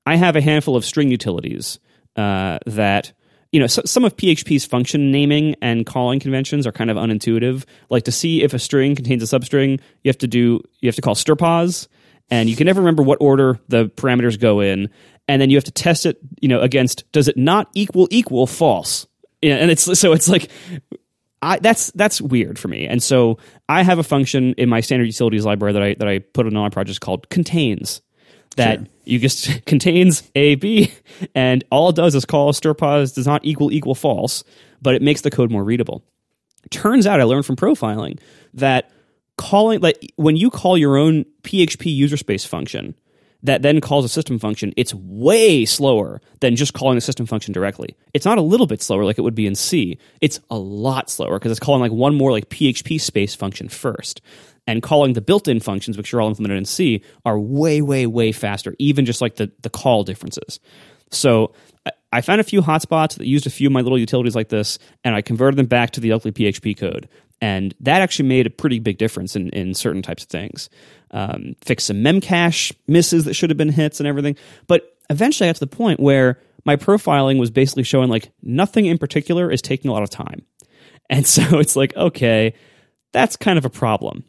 I 0.07 0.17
have 0.17 0.37
a 0.37 0.41
handful 0.41 0.77
of 0.77 0.85
string 0.85 1.11
utilities 1.11 1.79
uh, 2.17 2.59
that 2.67 3.13
you 3.53 3.61
know 3.61 3.67
so, 3.67 3.83
some 3.85 4.05
of 4.05 4.17
PHP's 4.17 4.65
function 4.65 5.11
naming 5.11 5.55
and 5.63 5.87
calling 5.87 6.21
conventions 6.21 6.67
are 6.67 6.73
kind 6.73 6.91
of 6.91 6.97
unintuitive. 6.97 7.65
Like 7.91 8.05
to 8.05 8.13
see 8.13 8.43
if 8.43 8.55
a 8.55 8.59
string 8.59 8.95
contains 8.95 9.23
a 9.23 9.39
substring, 9.39 9.81
you 10.03 10.09
have 10.09 10.19
to 10.19 10.27
do 10.29 10.63
you 10.81 10.89
have 10.89 10.97
to 10.97 11.03
call 11.03 11.15
strpos, 11.15 11.89
and 12.31 12.49
you 12.49 12.57
can 12.57 12.67
never 12.67 12.81
remember 12.81 13.03
what 13.03 13.19
order 13.21 13.61
the 13.69 13.87
parameters 13.91 14.39
go 14.39 14.61
in, 14.61 14.91
and 15.29 15.41
then 15.41 15.51
you 15.51 15.57
have 15.57 15.65
to 15.65 15.73
test 15.73 16.07
it 16.07 16.19
you 16.41 16.49
know 16.49 16.61
against 16.61 17.11
does 17.13 17.29
it 17.29 17.37
not 17.37 17.69
equal 17.75 18.09
equal 18.11 18.47
false. 18.47 19.07
Yeah, 19.43 19.57
and 19.57 19.71
it's 19.71 19.99
so 19.99 20.13
it's 20.13 20.29
like 20.29 20.51
I, 21.43 21.59
that's 21.59 21.91
that's 21.93 22.21
weird 22.21 22.59
for 22.59 22.69
me. 22.69 22.87
And 22.87 23.03
so 23.03 23.39
I 23.69 23.83
have 23.83 23.99
a 23.99 24.03
function 24.03 24.55
in 24.55 24.69
my 24.69 24.81
standard 24.81 25.05
utilities 25.05 25.45
library 25.45 25.73
that 25.75 25.83
I 25.83 25.95
that 25.95 26.09
I 26.09 26.19
put 26.21 26.47
in 26.47 26.57
all 26.57 26.63
my 26.63 26.71
projects 26.71 26.99
called 26.99 27.29
contains. 27.29 28.01
That 28.57 28.79
Sure. 28.79 28.87
you 29.05 29.19
just 29.19 29.65
contains 29.67 30.31
a 30.35 30.55
b, 30.55 30.93
and 31.35 31.63
all 31.71 31.91
it 31.91 31.97
does 31.97 32.15
is 32.15 32.25
call 32.25 32.53
strpos 32.53 33.15
does 33.15 33.27
not 33.27 33.45
equal 33.45 33.71
equal 33.71 33.95
false, 33.95 34.45
but 34.81 34.95
it 34.95 35.03
makes 35.03 35.21
the 35.21 35.31
code 35.31 35.51
more 35.51 35.63
readable. 35.63 36.03
Turns 36.71 37.07
out 37.07 37.21
I 37.21 37.25
learned 37.25 37.45
from 37.45 37.57
profiling 37.57 38.19
that 38.55 38.91
calling 39.37 39.81
like 39.81 40.13
when 40.17 40.37
you 40.37 40.49
call 40.51 40.79
your 40.79 40.97
own 40.97 41.27
PHP 41.43 41.95
user 41.95 42.17
space 42.17 42.47
function 42.47 42.95
that 43.43 43.63
then 43.63 43.81
calls 43.81 44.05
a 44.05 44.09
system 44.09 44.39
function, 44.39 44.73
it's 44.77 44.95
way 44.95 45.65
slower 45.65 46.21
than 46.41 46.57
just 46.57 46.75
calling 46.75 46.97
the 46.97 47.01
system 47.01 47.27
function 47.27 47.53
directly. 47.53 47.97
It's 48.15 48.25
not 48.25 48.39
a 48.39 48.43
little 48.43 48.67
bit 48.67 48.83
slower 48.83 49.05
like 49.05 49.19
it 49.19 49.23
would 49.23 49.35
be 49.35 49.47
in 49.47 49.55
C. 49.55 49.99
It's 50.21 50.41
a 50.51 50.59
lot 50.59 51.11
slower 51.11 51.39
because 51.39 51.51
it's 51.53 51.61
calling 51.61 51.81
like 51.81 51.93
one 51.93 52.15
more 52.15 52.33
like 52.33 52.49
PHP 52.49 53.01
space 53.01 53.35
function 53.35 53.69
first. 53.69 54.21
And 54.69 54.83
calling 54.83 55.13
the 55.13 55.21
built-in 55.21 55.61
functions, 55.61 55.97
which 55.97 56.13
are 56.13 56.21
all 56.21 56.29
implemented 56.29 56.59
in 56.59 56.65
C, 56.65 57.03
are 57.25 57.39
way, 57.39 57.81
way, 57.83 58.07
way 58.07 58.33
faster, 58.33 58.75
even 58.81 59.05
just 59.07 59.21
like 59.21 59.37
the, 59.37 59.53
the 59.63 59.71
call 59.71 60.03
differences. 60.03 60.59
So 61.13 61.53
I- 61.87 61.93
I 62.13 62.21
found 62.21 62.41
a 62.41 62.45
few 62.45 62.63
hotspots 62.63 63.17
that 63.19 63.27
used 63.27 63.47
a 63.47 63.51
few 63.51 63.69
of 63.69 63.73
my 63.73 63.81
little 63.83 63.99
utilities 63.99 64.35
like 64.35 64.49
this, 64.49 64.79
and 65.05 65.15
I 65.15 65.23
converted 65.23 65.59
them 65.59 65.67
back 65.67 65.91
to 65.93 66.01
the 66.01 66.13
ugly 66.13 66.33
PHP 66.33 66.77
code. 66.77 67.09
And 67.41 67.75
that 67.81 68.03
actually 68.03 68.29
made 68.29 68.47
a 68.47 68.51
pretty 68.51 68.79
big 68.79 68.99
difference 68.99 69.37
in, 69.37 69.51
in 69.51 69.75
certain 69.75 70.03
types 70.03 70.23
of 70.23 70.29
things. 70.31 70.71
Um, 71.11 71.55
some 71.79 71.99
memcache 71.99 72.73
misses 72.87 73.25
that 73.25 73.35
should 73.35 73.51
have 73.51 73.57
been 73.57 73.73
hits 73.73 74.01
and 74.01 74.07
everything. 74.07 74.37
But 74.67 74.97
eventually 75.11 75.49
I 75.49 75.51
got 75.51 75.57
to 75.57 75.61
the 75.61 75.77
point 75.77 76.01
where 76.01 76.41
my 76.65 76.77
profiling 76.77 77.39
was 77.39 77.51
basically 77.51 77.85
showing 77.85 78.11
like 78.11 78.31
nothing 78.43 78.87
in 78.87 78.99
particular 78.99 79.51
is 79.51 79.63
taking 79.63 79.91
a 79.91 79.95
lot 79.95 80.03
of 80.03 80.11
time. 80.11 80.43
And 81.09 81.25
so 81.25 81.61
it's 81.61 81.77
like, 81.77 81.97
okay, 81.97 82.53
that's 83.13 83.37
kind 83.37 83.59
of 83.59 83.65
a 83.65 83.71
problem. 83.71 84.25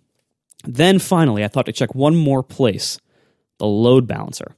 Then 0.63 0.99
finally, 0.99 1.43
I 1.43 1.47
thought 1.47 1.65
to 1.65 1.71
check 1.71 1.95
one 1.95 2.15
more 2.15 2.43
place 2.43 2.99
the 3.57 3.65
load 3.65 4.05
balancer. 4.05 4.55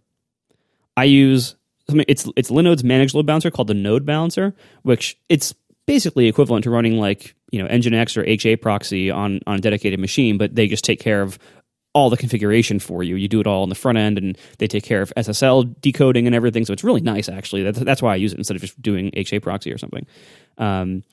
I 0.98 1.06
use 1.06 1.56
it's 1.88 2.30
it's 2.36 2.52
Linode's 2.52 2.84
managed 2.84 3.16
load 3.16 3.26
balancer 3.26 3.50
called 3.50 3.68
the 3.70 3.74
Node 3.74 4.06
Balancer, 4.06 4.54
which 4.84 5.18
it's 5.30 5.54
basically 5.86 6.28
equivalent 6.28 6.64
to 6.66 6.70
running 6.70 7.00
like 7.00 7.36
you 7.52 7.62
know 7.62 7.68
Nginx 7.70 8.18
or 8.18 8.26
HA 8.26 8.58
proxy 8.58 9.10
on 9.12 9.40
on 9.48 9.56
a 9.58 9.60
dedicated 9.60 10.00
machine, 10.00 10.38
but 10.38 10.56
they 10.56 10.68
just 10.68 10.84
take 10.84 11.00
care 11.00 11.22
of 11.22 11.40
all 11.94 12.10
the 12.10 12.18
configuration 12.18 12.80
for 12.80 13.04
you. 13.04 13.16
You 13.16 13.28
do 13.28 13.40
it 13.40 13.48
all 13.48 13.64
on 13.64 13.70
the 13.70 13.76
front 13.76 13.98
end, 13.98 14.18
and 14.18 14.38
they 14.60 14.68
take 14.68 14.84
care 14.84 15.02
of 15.02 15.12
SSL 15.18 15.76
decoding 15.82 16.28
and 16.28 16.36
everything. 16.36 16.66
So 16.66 16.74
it's 16.74 16.84
really 16.84 17.02
nice, 17.02 17.30
actually. 17.30 17.64
That's, 17.64 17.80
that's 17.80 18.02
why 18.02 18.14
I 18.14 18.16
use 18.18 18.34
it 18.34 18.38
instead 18.38 18.56
of 18.56 18.62
just 18.62 18.80
doing 18.82 19.10
HA 19.14 19.40
proxy 19.40 19.74
or 19.74 19.78
something. 19.78 20.06
Um, 20.58 21.04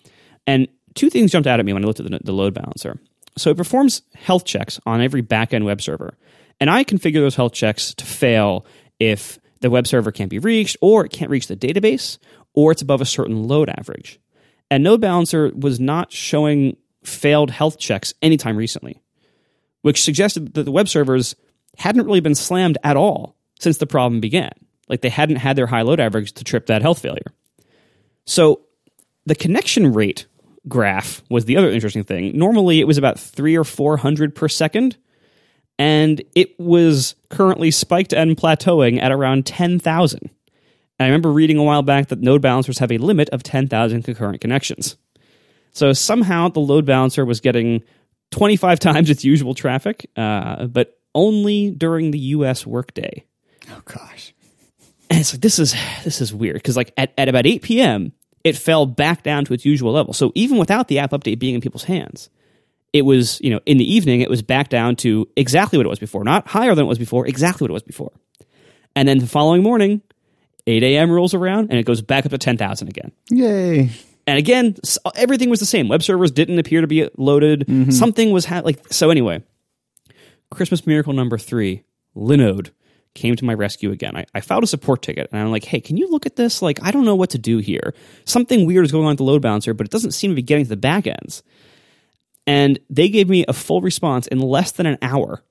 and 0.47 0.69
two 0.95 1.09
things 1.09 1.33
jumped 1.33 1.47
out 1.47 1.61
at 1.61 1.67
me 1.67 1.73
when 1.73 1.83
I 1.83 1.87
looked 1.87 2.01
at 2.01 2.11
the, 2.11 2.21
the 2.23 2.33
load 2.33 2.55
balancer. 2.55 2.99
So 3.39 3.51
it 3.51 3.57
performs 3.57 4.03
health 4.15 4.45
checks 4.45 4.79
on 4.87 5.01
every 5.01 5.23
backend 5.23 5.65
web 5.65 5.81
server, 5.81 6.17
and 6.61 6.71
I 6.71 6.85
configure 6.85 7.21
those 7.21 7.37
health 7.37 7.53
checks 7.53 7.95
to 7.95 8.05
fail 8.05 8.67
if 8.99 9.39
the 9.61 9.71
web 9.71 9.87
server 9.87 10.13
can't 10.13 10.31
be 10.31 10.39
reached, 10.39 10.77
or 10.81 11.07
it 11.07 11.13
can't 11.13 11.31
reach 11.31 11.47
the 11.47 11.57
database, 11.57 12.19
or 12.55 12.73
it's 12.73 12.83
above 12.83 13.01
a 13.01 13.07
certain 13.07 13.45
load 13.45 13.71
average. 13.71 14.21
And 14.71 14.83
Node 14.83 15.01
Balancer 15.01 15.53
was 15.55 15.79
not 15.79 16.13
showing 16.13 16.77
failed 17.05 17.51
health 17.51 17.79
checks 17.79 18.15
anytime 18.21 18.57
recently, 18.57 19.01
which 19.83 20.03
suggested 20.03 20.55
that 20.55 20.65
the 20.65 20.73
web 20.73 20.89
servers 20.89 21.37
hadn't 21.79 22.07
really 22.07 22.21
been 22.21 22.35
slammed 22.35 22.79
at 22.83 22.97
all 22.97 23.37
since 23.61 23.79
the 23.79 23.87
problem 23.87 24.21
began. 24.21 24.53
Like 24.89 25.03
they 25.03 25.09
hadn't 25.09 25.37
had 25.37 25.57
their 25.57 25.67
high 25.67 25.83
load 25.83 26.01
average 26.01 26.33
to 26.33 26.45
trip 26.45 26.67
that 26.67 26.83
health 26.83 27.01
failure. 27.01 27.33
So 28.25 28.63
the 29.25 29.35
connection 29.35 29.93
rate 29.93 30.27
graph 30.69 31.23
was 31.31 31.45
the 31.45 31.57
other 31.57 31.71
interesting 31.71 32.05
thing. 32.05 32.37
Normally 32.37 32.81
it 32.81 32.87
was 32.87 32.99
about 32.99 33.19
three 33.19 33.57
or 33.57 33.65
four 33.65 33.97
hundred 33.97 34.35
per 34.35 34.49
second, 34.49 34.97
and 35.79 36.23
it 36.35 36.59
was 36.59 37.15
currently 37.29 37.71
spiked 37.71 38.13
and 38.13 38.37
plateauing 38.37 39.01
at 39.01 39.13
around 39.13 39.47
10,000. 39.47 40.31
And 40.99 41.05
I 41.05 41.09
remember 41.09 41.33
reading 41.33 41.59
a 41.59 41.63
while 41.63 41.83
back 41.83 42.09
that 42.09 42.21
node 42.21 42.43
balancers 42.43 42.79
have 42.79 42.91
a 42.91 42.99
limit 42.99 43.29
of 43.31 43.43
10,000 43.43 44.03
concurrent 44.03 44.41
connections. 44.41 44.97
So 45.73 45.93
somehow 45.93 46.49
the 46.49 46.61
load 46.61 46.87
balancer 46.87 47.25
was 47.25 47.41
getting 47.41 47.83
25 48.31 48.79
times 48.81 49.11
its 49.11 49.25
usual 49.25 49.55
traffic, 49.55 50.11
uh, 50.17 50.67
but 50.67 50.99
only 51.15 51.71
during 51.71 52.11
the 52.11 52.19
US 52.19 52.67
workday. 52.67 53.25
Oh 53.71 53.83
gosh. 53.85 54.35
And 55.11 55.21
it's 55.21 55.33
like 55.33 55.41
this 55.41 55.59
is 55.59 55.75
this 56.05 56.21
is 56.21 56.35
weird 56.35 56.55
because 56.55 56.77
like 56.77 56.93
at, 56.97 57.13
at 57.17 57.29
about 57.29 57.47
8 57.47 57.63
p.m. 57.63 58.13
it 58.43 58.57
fell 58.57 58.87
back 58.87 59.23
down 59.23 59.45
to 59.45 59.55
its 59.55 59.65
usual 59.65 59.93
level. 59.93 60.13
So 60.13 60.33
even 60.35 60.59
without 60.59 60.89
the 60.89 60.99
app 60.99 61.13
update 61.13 61.39
being 61.39 61.55
in 61.55 61.61
people's 61.61 61.85
hands, 61.85 62.29
it 62.93 63.03
was 63.03 63.41
you 63.41 63.51
know 63.51 63.61
in 63.67 63.77
the 63.77 63.91
evening 63.93 64.21
it 64.21 64.31
was 64.31 64.43
back 64.43 64.69
down 64.69 64.97
to 64.97 65.29
exactly 65.37 65.79
what 65.79 65.87
it 65.87 65.91
was 65.91 65.99
before, 65.99 66.25
not 66.25 66.49
higher 66.49 66.75
than 66.75 66.87
it 66.87 66.89
was 66.89 66.99
before, 66.99 67.27
exactly 67.27 67.65
what 67.65 67.71
it 67.71 67.75
was 67.75 67.83
before. 67.83 68.13
And 68.97 69.07
then 69.09 69.19
the 69.19 69.27
following 69.27 69.63
morning, 69.63 70.03
8 70.67 70.83
a.m. 70.83 71.11
rolls 71.11 71.35
around 71.35 71.71
and 71.71 71.79
it 71.79 71.85
goes 71.85 72.03
back 72.03 72.25
up 72.27 72.31
to 72.31 72.39
10,000 72.39 72.89
again. 72.89 73.13
Yay. 73.31 73.91
And 74.27 74.39
again, 74.39 74.75
everything 75.15 75.51
was 75.51 75.61
the 75.61 75.67
same. 75.67 75.89
Web 75.89 76.03
servers 76.03 76.33
didn't 76.33 76.59
appear 76.59 76.81
to 76.81 76.87
be 76.87 77.09
loaded. 77.17 77.61
Mm-hmm. 77.61 77.91
Something 77.91 78.33
was 78.33 78.45
ha- 78.45 78.63
like 78.65 78.93
so. 78.93 79.11
Anyway, 79.11 79.43
Christmas 80.51 80.87
miracle 80.87 81.13
number 81.13 81.39
three 81.39 81.85
Linode 82.17 82.71
came 83.15 83.37
to 83.37 83.45
my 83.45 83.55
rescue 83.55 83.93
again. 83.93 84.17
I, 84.17 84.27
I 84.35 84.41
filed 84.41 84.65
a 84.65 84.67
support 84.67 85.03
ticket 85.03 85.29
and 85.33 85.41
I'm 85.41 85.51
like, 85.51 85.65
hey, 85.65 85.81
can 85.81 85.97
you 85.97 86.11
look 86.11 86.27
at 86.27 86.37
this? 86.37 86.61
Like, 86.61 86.83
I 86.83 86.91
don't 86.91 87.05
know 87.05 87.15
what 87.15 87.31
to 87.31 87.39
do 87.39 87.59
here. 87.59 87.95
Something 88.25 88.67
weird 88.67 88.85
is 88.85 88.93
going 88.93 89.05
on 89.05 89.13
with 89.13 89.19
the 89.19 89.25
load 89.25 89.43
balancer, 89.43 89.75
but 89.75 89.87
it 89.87 89.91
doesn't 89.91 90.11
seem 90.13 90.31
to 90.33 90.35
be 90.35 90.43
getting 90.43 90.65
to 90.65 90.69
the 90.69 90.77
back 90.77 91.07
ends. 91.07 91.43
And 92.47 92.79
they 92.91 93.09
gave 93.09 93.29
me 93.29 93.45
a 93.49 93.53
full 93.53 93.81
response 93.81 94.27
in 94.27 94.39
less 94.39 94.73
than 94.73 94.87
an 94.87 94.99
hour 95.03 95.43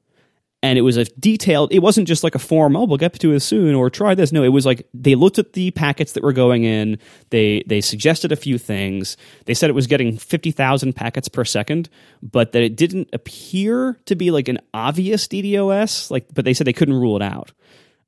and 0.66 0.80
it 0.80 0.82
was 0.82 0.98
a 0.98 1.06
detailed 1.06 1.72
it 1.72 1.80
wasn't 1.80 2.08
just 2.08 2.24
like 2.24 2.34
a 2.34 2.40
form 2.40 2.76
oh 2.76 2.86
we'll 2.86 2.98
get 2.98 3.14
to 3.14 3.34
it 3.34 3.40
soon 3.42 3.76
or 3.76 3.90
try 3.92 4.16
this. 4.16 4.32
No 4.32 4.44
it 4.44 4.50
was 4.50 4.66
like 4.66 4.88
they 4.96 5.14
looked 5.14 5.38
at 5.38 5.54
the 5.54 5.70
packets 5.72 6.14
that 6.14 6.24
were 6.24 6.34
going 6.34 6.64
in. 6.64 6.98
They 7.30 7.64
they 7.68 7.82
suggested 7.82 8.32
a 8.32 8.36
few 8.36 8.58
things. 8.58 9.16
They 9.46 9.54
said 9.54 9.70
it 9.70 9.74
was 9.74 9.86
getting 9.86 10.18
50,000 10.18 10.94
packets 10.94 11.30
per 11.30 11.46
second 11.46 11.88
but 12.24 12.52
that 12.54 12.64
it 12.64 12.76
didn't 12.76 13.10
appear 13.14 14.00
to 14.06 14.16
be 14.16 14.32
like 14.32 14.48
an 14.48 14.58
obvious 14.74 15.28
DDoS 15.28 16.10
like 16.10 16.26
but 16.34 16.46
they 16.46 16.54
said 16.54 16.66
they 16.66 16.74
couldn't 16.74 16.96
rule 16.96 17.16
it 17.16 17.22
out. 17.22 17.52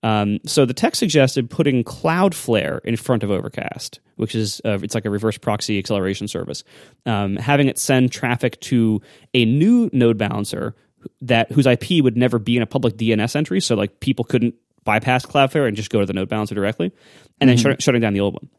Um, 0.04 0.40
so 0.46 0.66
the 0.66 0.74
tech 0.74 0.96
suggested 0.96 1.50
putting 1.50 1.84
Cloudflare 1.84 2.80
in 2.86 2.96
front 2.98 3.24
of 3.24 3.32
Overcast, 3.32 4.00
which 4.16 4.36
is 4.36 4.62
uh, 4.64 4.78
it's 4.82 4.94
like 4.96 5.06
a 5.06 5.10
reverse 5.10 5.40
proxy 5.40 5.80
acceleration 5.80 6.28
service, 6.28 6.64
um, 7.08 7.36
having 7.36 7.68
it 7.68 7.80
send 7.80 8.12
traffic 8.12 8.60
to 8.62 9.02
a 9.34 9.44
new 9.46 9.90
node 9.94 10.18
balancer 10.18 10.76
that 11.22 11.52
whose 11.52 11.66
IP 11.66 12.04
would 12.04 12.18
never 12.18 12.40
be 12.40 12.58
in 12.58 12.64
a 12.64 12.68
public 12.68 12.98
DNS 12.98 13.36
entry, 13.36 13.62
so 13.62 13.76
like 13.76 14.00
people 14.00 14.26
couldn't 14.26 14.56
bypass 14.84 15.26
Cloudflare 15.26 15.68
and 15.68 15.76
just 15.76 15.90
go 15.90 16.00
to 16.00 16.06
the 16.06 16.14
node 16.14 16.30
balancer 16.30 16.56
directly, 16.56 16.92
and 17.40 17.50
then 17.50 17.58
mm-hmm. 17.58 17.72
shut, 17.72 17.82
shutting 17.82 18.02
down 18.02 18.14
the 18.14 18.22
old 18.22 18.34
one. 18.34 18.50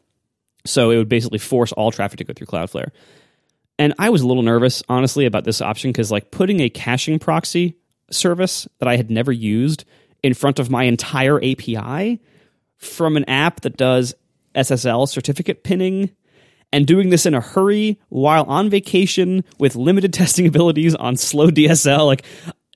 So 0.65 0.91
it 0.91 0.97
would 0.97 1.09
basically 1.09 1.39
force 1.39 1.71
all 1.71 1.91
traffic 1.91 2.17
to 2.19 2.23
go 2.23 2.33
through 2.33 2.47
Cloudflare. 2.47 2.91
And 3.77 3.93
I 3.97 4.09
was 4.09 4.21
a 4.21 4.27
little 4.27 4.43
nervous, 4.43 4.83
honestly, 4.89 5.25
about 5.25 5.45
this 5.45 5.61
option 5.61 5.91
because 5.91 6.11
like 6.11 6.31
putting 6.31 6.59
a 6.59 6.69
caching 6.69 7.17
proxy 7.17 7.77
service 8.11 8.67
that 8.79 8.87
I 8.87 8.97
had 8.97 9.09
never 9.09 9.31
used 9.31 9.85
in 10.21 10.33
front 10.33 10.59
of 10.59 10.69
my 10.69 10.83
entire 10.83 11.37
API 11.37 12.19
from 12.77 13.15
an 13.15 13.25
app 13.29 13.61
that 13.61 13.77
does 13.77 14.13
SSL 14.55 15.07
certificate 15.07 15.63
pinning 15.63 16.11
and 16.71 16.85
doing 16.85 17.09
this 17.09 17.25
in 17.25 17.33
a 17.33 17.41
hurry 17.41 17.99
while 18.09 18.43
on 18.45 18.69
vacation 18.69 19.43
with 19.59 19.75
limited 19.75 20.13
testing 20.13 20.47
abilities 20.47 20.95
on 20.95 21.17
slow 21.17 21.47
DSL. 21.49 22.05
Like 22.05 22.23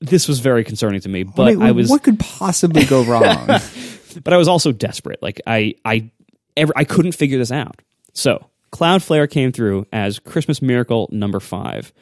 this 0.02 0.28
was 0.28 0.40
very 0.40 0.64
concerning 0.64 1.02
to 1.02 1.10
me. 1.10 1.24
But 1.24 1.58
Wait, 1.58 1.62
I 1.62 1.72
was 1.72 1.90
what 1.90 2.04
could 2.04 2.20
possibly 2.20 2.86
go 2.86 3.04
wrong? 3.06 3.48
but 3.48 4.34
I 4.34 4.38
was 4.38 4.48
also 4.48 4.72
desperate. 4.72 5.22
Like 5.22 5.42
I 5.48 5.76
I 5.86 6.12
ever 6.58 6.74
I 6.76 6.84
couldn't 6.84 7.14
figure 7.14 7.38
this 7.38 7.52
out. 7.52 7.82
So 8.14 8.50
Cloudflare 8.72 9.30
came 9.30 9.52
through 9.52 9.86
as 9.94 10.20
Christmas 10.20 10.62
miracle 10.62 11.10
number 11.12 11.40
five 11.40 11.94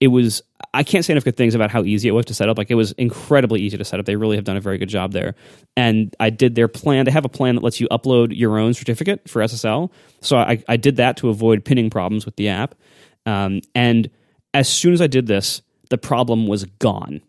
it 0.00 0.08
was 0.08 0.42
I 0.74 0.82
can't 0.82 1.04
say 1.04 1.14
enough 1.14 1.24
good 1.24 1.36
things 1.36 1.54
about 1.54 1.70
how 1.70 1.84
easy 1.84 2.08
it 2.08 2.12
was 2.12 2.26
to 2.26 2.34
set 2.34 2.48
up. 2.48 2.58
Like 2.58 2.70
it 2.70 2.74
was 2.74 2.92
incredibly 2.92 3.62
easy 3.62 3.78
to 3.78 3.84
set 3.84 3.98
up. 3.98 4.04
They 4.04 4.16
really 4.16 4.36
have 4.36 4.44
done 4.44 4.56
a 4.56 4.60
very 4.60 4.76
good 4.76 4.90
job 4.90 5.12
there. 5.12 5.34
And 5.74 6.14
I 6.20 6.28
did 6.28 6.54
their 6.54 6.68
plan. 6.68 7.06
They 7.06 7.10
have 7.12 7.24
a 7.24 7.30
plan 7.30 7.54
that 7.54 7.64
lets 7.64 7.80
you 7.80 7.88
upload 7.88 8.36
your 8.36 8.58
own 8.58 8.74
certificate 8.74 9.26
for 9.28 9.42
SSL. 9.42 9.90
So 10.20 10.36
I, 10.36 10.62
I 10.68 10.76
did 10.76 10.96
that 10.96 11.16
to 11.18 11.30
avoid 11.30 11.64
pinning 11.64 11.88
problems 11.88 12.26
with 12.26 12.36
the 12.36 12.48
app. 12.48 12.74
Um, 13.24 13.62
and 13.74 14.10
as 14.52 14.68
soon 14.68 14.92
as 14.92 15.00
I 15.00 15.06
did 15.06 15.26
this, 15.26 15.62
the 15.88 15.98
problem 15.98 16.46
was 16.46 16.64
gone. 16.64 17.22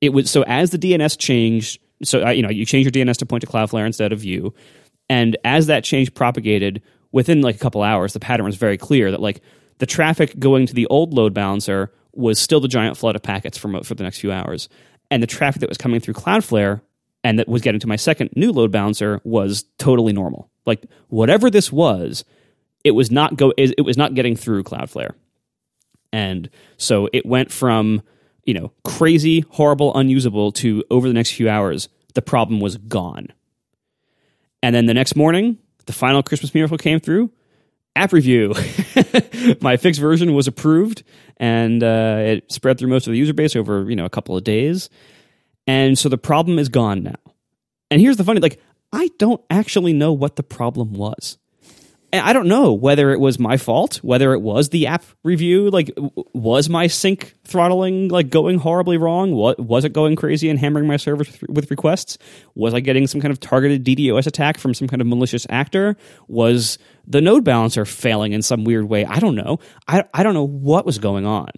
It 0.00 0.10
was 0.10 0.30
so 0.30 0.42
as 0.42 0.70
the 0.70 0.78
DNS 0.78 1.18
changed. 1.18 1.80
So 2.02 2.26
uh, 2.26 2.30
you 2.30 2.42
know 2.42 2.50
you 2.50 2.66
change 2.66 2.84
your 2.84 2.92
DNS 2.92 3.16
to 3.18 3.26
point 3.26 3.42
to 3.42 3.46
Cloudflare 3.46 3.86
instead 3.86 4.12
of 4.12 4.22
you, 4.22 4.54
and 5.08 5.36
as 5.44 5.66
that 5.66 5.82
change 5.82 6.12
propagated 6.12 6.82
within 7.12 7.40
like 7.40 7.56
a 7.56 7.58
couple 7.58 7.82
hours, 7.82 8.12
the 8.12 8.20
pattern 8.20 8.44
was 8.44 8.56
very 8.56 8.76
clear 8.76 9.10
that 9.10 9.20
like 9.20 9.40
the 9.78 9.86
traffic 9.86 10.38
going 10.38 10.66
to 10.66 10.74
the 10.74 10.86
old 10.88 11.14
load 11.14 11.32
balancer 11.32 11.90
was 12.16 12.38
still 12.38 12.60
the 12.60 12.68
giant 12.68 12.96
flood 12.96 13.16
of 13.16 13.22
packets 13.22 13.58
for, 13.58 13.82
for 13.82 13.94
the 13.94 14.02
next 14.02 14.18
few 14.18 14.32
hours. 14.32 14.68
And 15.10 15.22
the 15.22 15.26
traffic 15.26 15.60
that 15.60 15.68
was 15.68 15.78
coming 15.78 16.00
through 16.00 16.14
Cloudflare 16.14 16.80
and 17.22 17.38
that 17.38 17.48
was 17.48 17.62
getting 17.62 17.80
to 17.80 17.86
my 17.86 17.96
second 17.96 18.30
new 18.36 18.52
load 18.52 18.70
balancer 18.70 19.20
was 19.24 19.64
totally 19.78 20.12
normal. 20.12 20.50
Like 20.64 20.84
whatever 21.08 21.50
this 21.50 21.72
was, 21.72 22.24
it 22.84 22.92
was 22.92 23.10
not 23.10 23.36
go 23.36 23.52
it 23.56 23.84
was 23.84 23.96
not 23.96 24.14
getting 24.14 24.36
through 24.36 24.62
Cloudflare. 24.64 25.14
And 26.12 26.48
so 26.76 27.08
it 27.12 27.26
went 27.26 27.50
from, 27.50 28.02
you 28.44 28.54
know, 28.54 28.72
crazy, 28.84 29.40
horrible, 29.50 29.96
unusable 29.96 30.52
to 30.52 30.84
over 30.90 31.08
the 31.08 31.14
next 31.14 31.32
few 31.32 31.48
hours, 31.48 31.88
the 32.14 32.22
problem 32.22 32.60
was 32.60 32.76
gone. 32.76 33.28
And 34.62 34.74
then 34.74 34.86
the 34.86 34.94
next 34.94 35.16
morning, 35.16 35.58
the 35.86 35.92
final 35.92 36.22
Christmas 36.22 36.54
miracle 36.54 36.78
came 36.78 37.00
through 37.00 37.30
app 37.96 38.12
review. 38.12 38.54
My 39.60 39.76
fixed 39.76 40.00
version 40.00 40.34
was 40.34 40.46
approved, 40.46 41.02
and 41.38 41.82
uh, 41.82 42.18
it 42.20 42.52
spread 42.52 42.78
through 42.78 42.88
most 42.88 43.06
of 43.06 43.12
the 43.12 43.18
user 43.18 43.34
base 43.34 43.56
over 43.56 43.88
you 43.88 43.96
know 43.96 44.04
a 44.04 44.10
couple 44.10 44.36
of 44.36 44.44
days, 44.44 44.88
and 45.66 45.98
so 45.98 46.08
the 46.08 46.18
problem 46.18 46.58
is 46.58 46.68
gone 46.68 47.02
now. 47.02 47.16
And 47.90 48.00
here's 48.00 48.16
the 48.16 48.24
funny: 48.24 48.40
like 48.40 48.60
I 48.92 49.10
don't 49.18 49.42
actually 49.50 49.92
know 49.92 50.12
what 50.12 50.36
the 50.36 50.42
problem 50.42 50.92
was. 50.92 51.38
I 52.18 52.32
don't 52.32 52.48
know 52.48 52.72
whether 52.72 53.12
it 53.12 53.20
was 53.20 53.38
my 53.38 53.56
fault, 53.56 53.96
whether 53.96 54.32
it 54.32 54.40
was 54.40 54.68
the 54.68 54.86
app 54.86 55.04
review. 55.22 55.70
Like, 55.70 55.90
was 56.32 56.68
my 56.68 56.86
sync 56.86 57.34
throttling 57.44 58.08
like 58.08 58.30
going 58.30 58.58
horribly 58.58 58.96
wrong? 58.96 59.32
What 59.32 59.58
was 59.58 59.84
it 59.84 59.92
going 59.92 60.16
crazy 60.16 60.48
and 60.48 60.58
hammering 60.58 60.86
my 60.86 60.96
server 60.96 61.24
with 61.48 61.70
requests? 61.70 62.18
Was 62.54 62.74
I 62.74 62.80
getting 62.80 63.06
some 63.06 63.20
kind 63.20 63.32
of 63.32 63.40
targeted 63.40 63.84
DDoS 63.84 64.26
attack 64.26 64.58
from 64.58 64.74
some 64.74 64.88
kind 64.88 65.00
of 65.00 65.08
malicious 65.08 65.46
actor? 65.50 65.96
Was 66.28 66.78
the 67.06 67.20
node 67.20 67.44
balancer 67.44 67.84
failing 67.84 68.32
in 68.32 68.42
some 68.42 68.64
weird 68.64 68.88
way? 68.88 69.04
I 69.04 69.18
don't 69.18 69.34
know. 69.34 69.58
I 69.88 70.04
I 70.12 70.22
don't 70.22 70.34
know 70.34 70.46
what 70.46 70.86
was 70.86 70.98
going 70.98 71.26
on. 71.26 71.50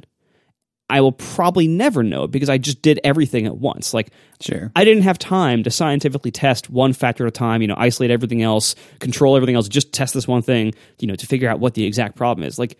I 0.91 1.01
will 1.03 1.13
probably 1.13 1.69
never 1.69 2.03
know 2.03 2.27
because 2.27 2.49
I 2.49 2.57
just 2.57 2.81
did 2.81 2.99
everything 3.05 3.47
at 3.47 3.59
once. 3.59 3.93
Like, 3.93 4.11
sure, 4.41 4.73
I 4.75 4.85
didn't 4.85 5.03
have 5.03 5.19
time 5.19 5.63
to 5.65 5.71
scientifically 5.71 6.31
test 6.31 6.71
one 6.71 6.93
factor 6.93 7.27
at 7.27 7.29
a 7.29 7.31
time. 7.31 7.61
You 7.61 7.69
know, 7.69 7.75
isolate 7.77 8.11
everything 8.11 8.43
else, 8.43 8.75
control 8.99 9.37
everything 9.37 9.55
else, 9.55 9.69
just 9.69 9.93
test 9.93 10.15
this 10.15 10.27
one 10.27 10.43
thing. 10.43 10.75
You 10.99 11.09
know, 11.09 11.15
to 11.15 11.27
figure 11.27 11.49
out 11.49 11.61
what 11.61 11.75
the 11.75 11.85
exact 11.85 12.17
problem 12.17 12.47
is. 12.47 12.59
Like, 12.59 12.79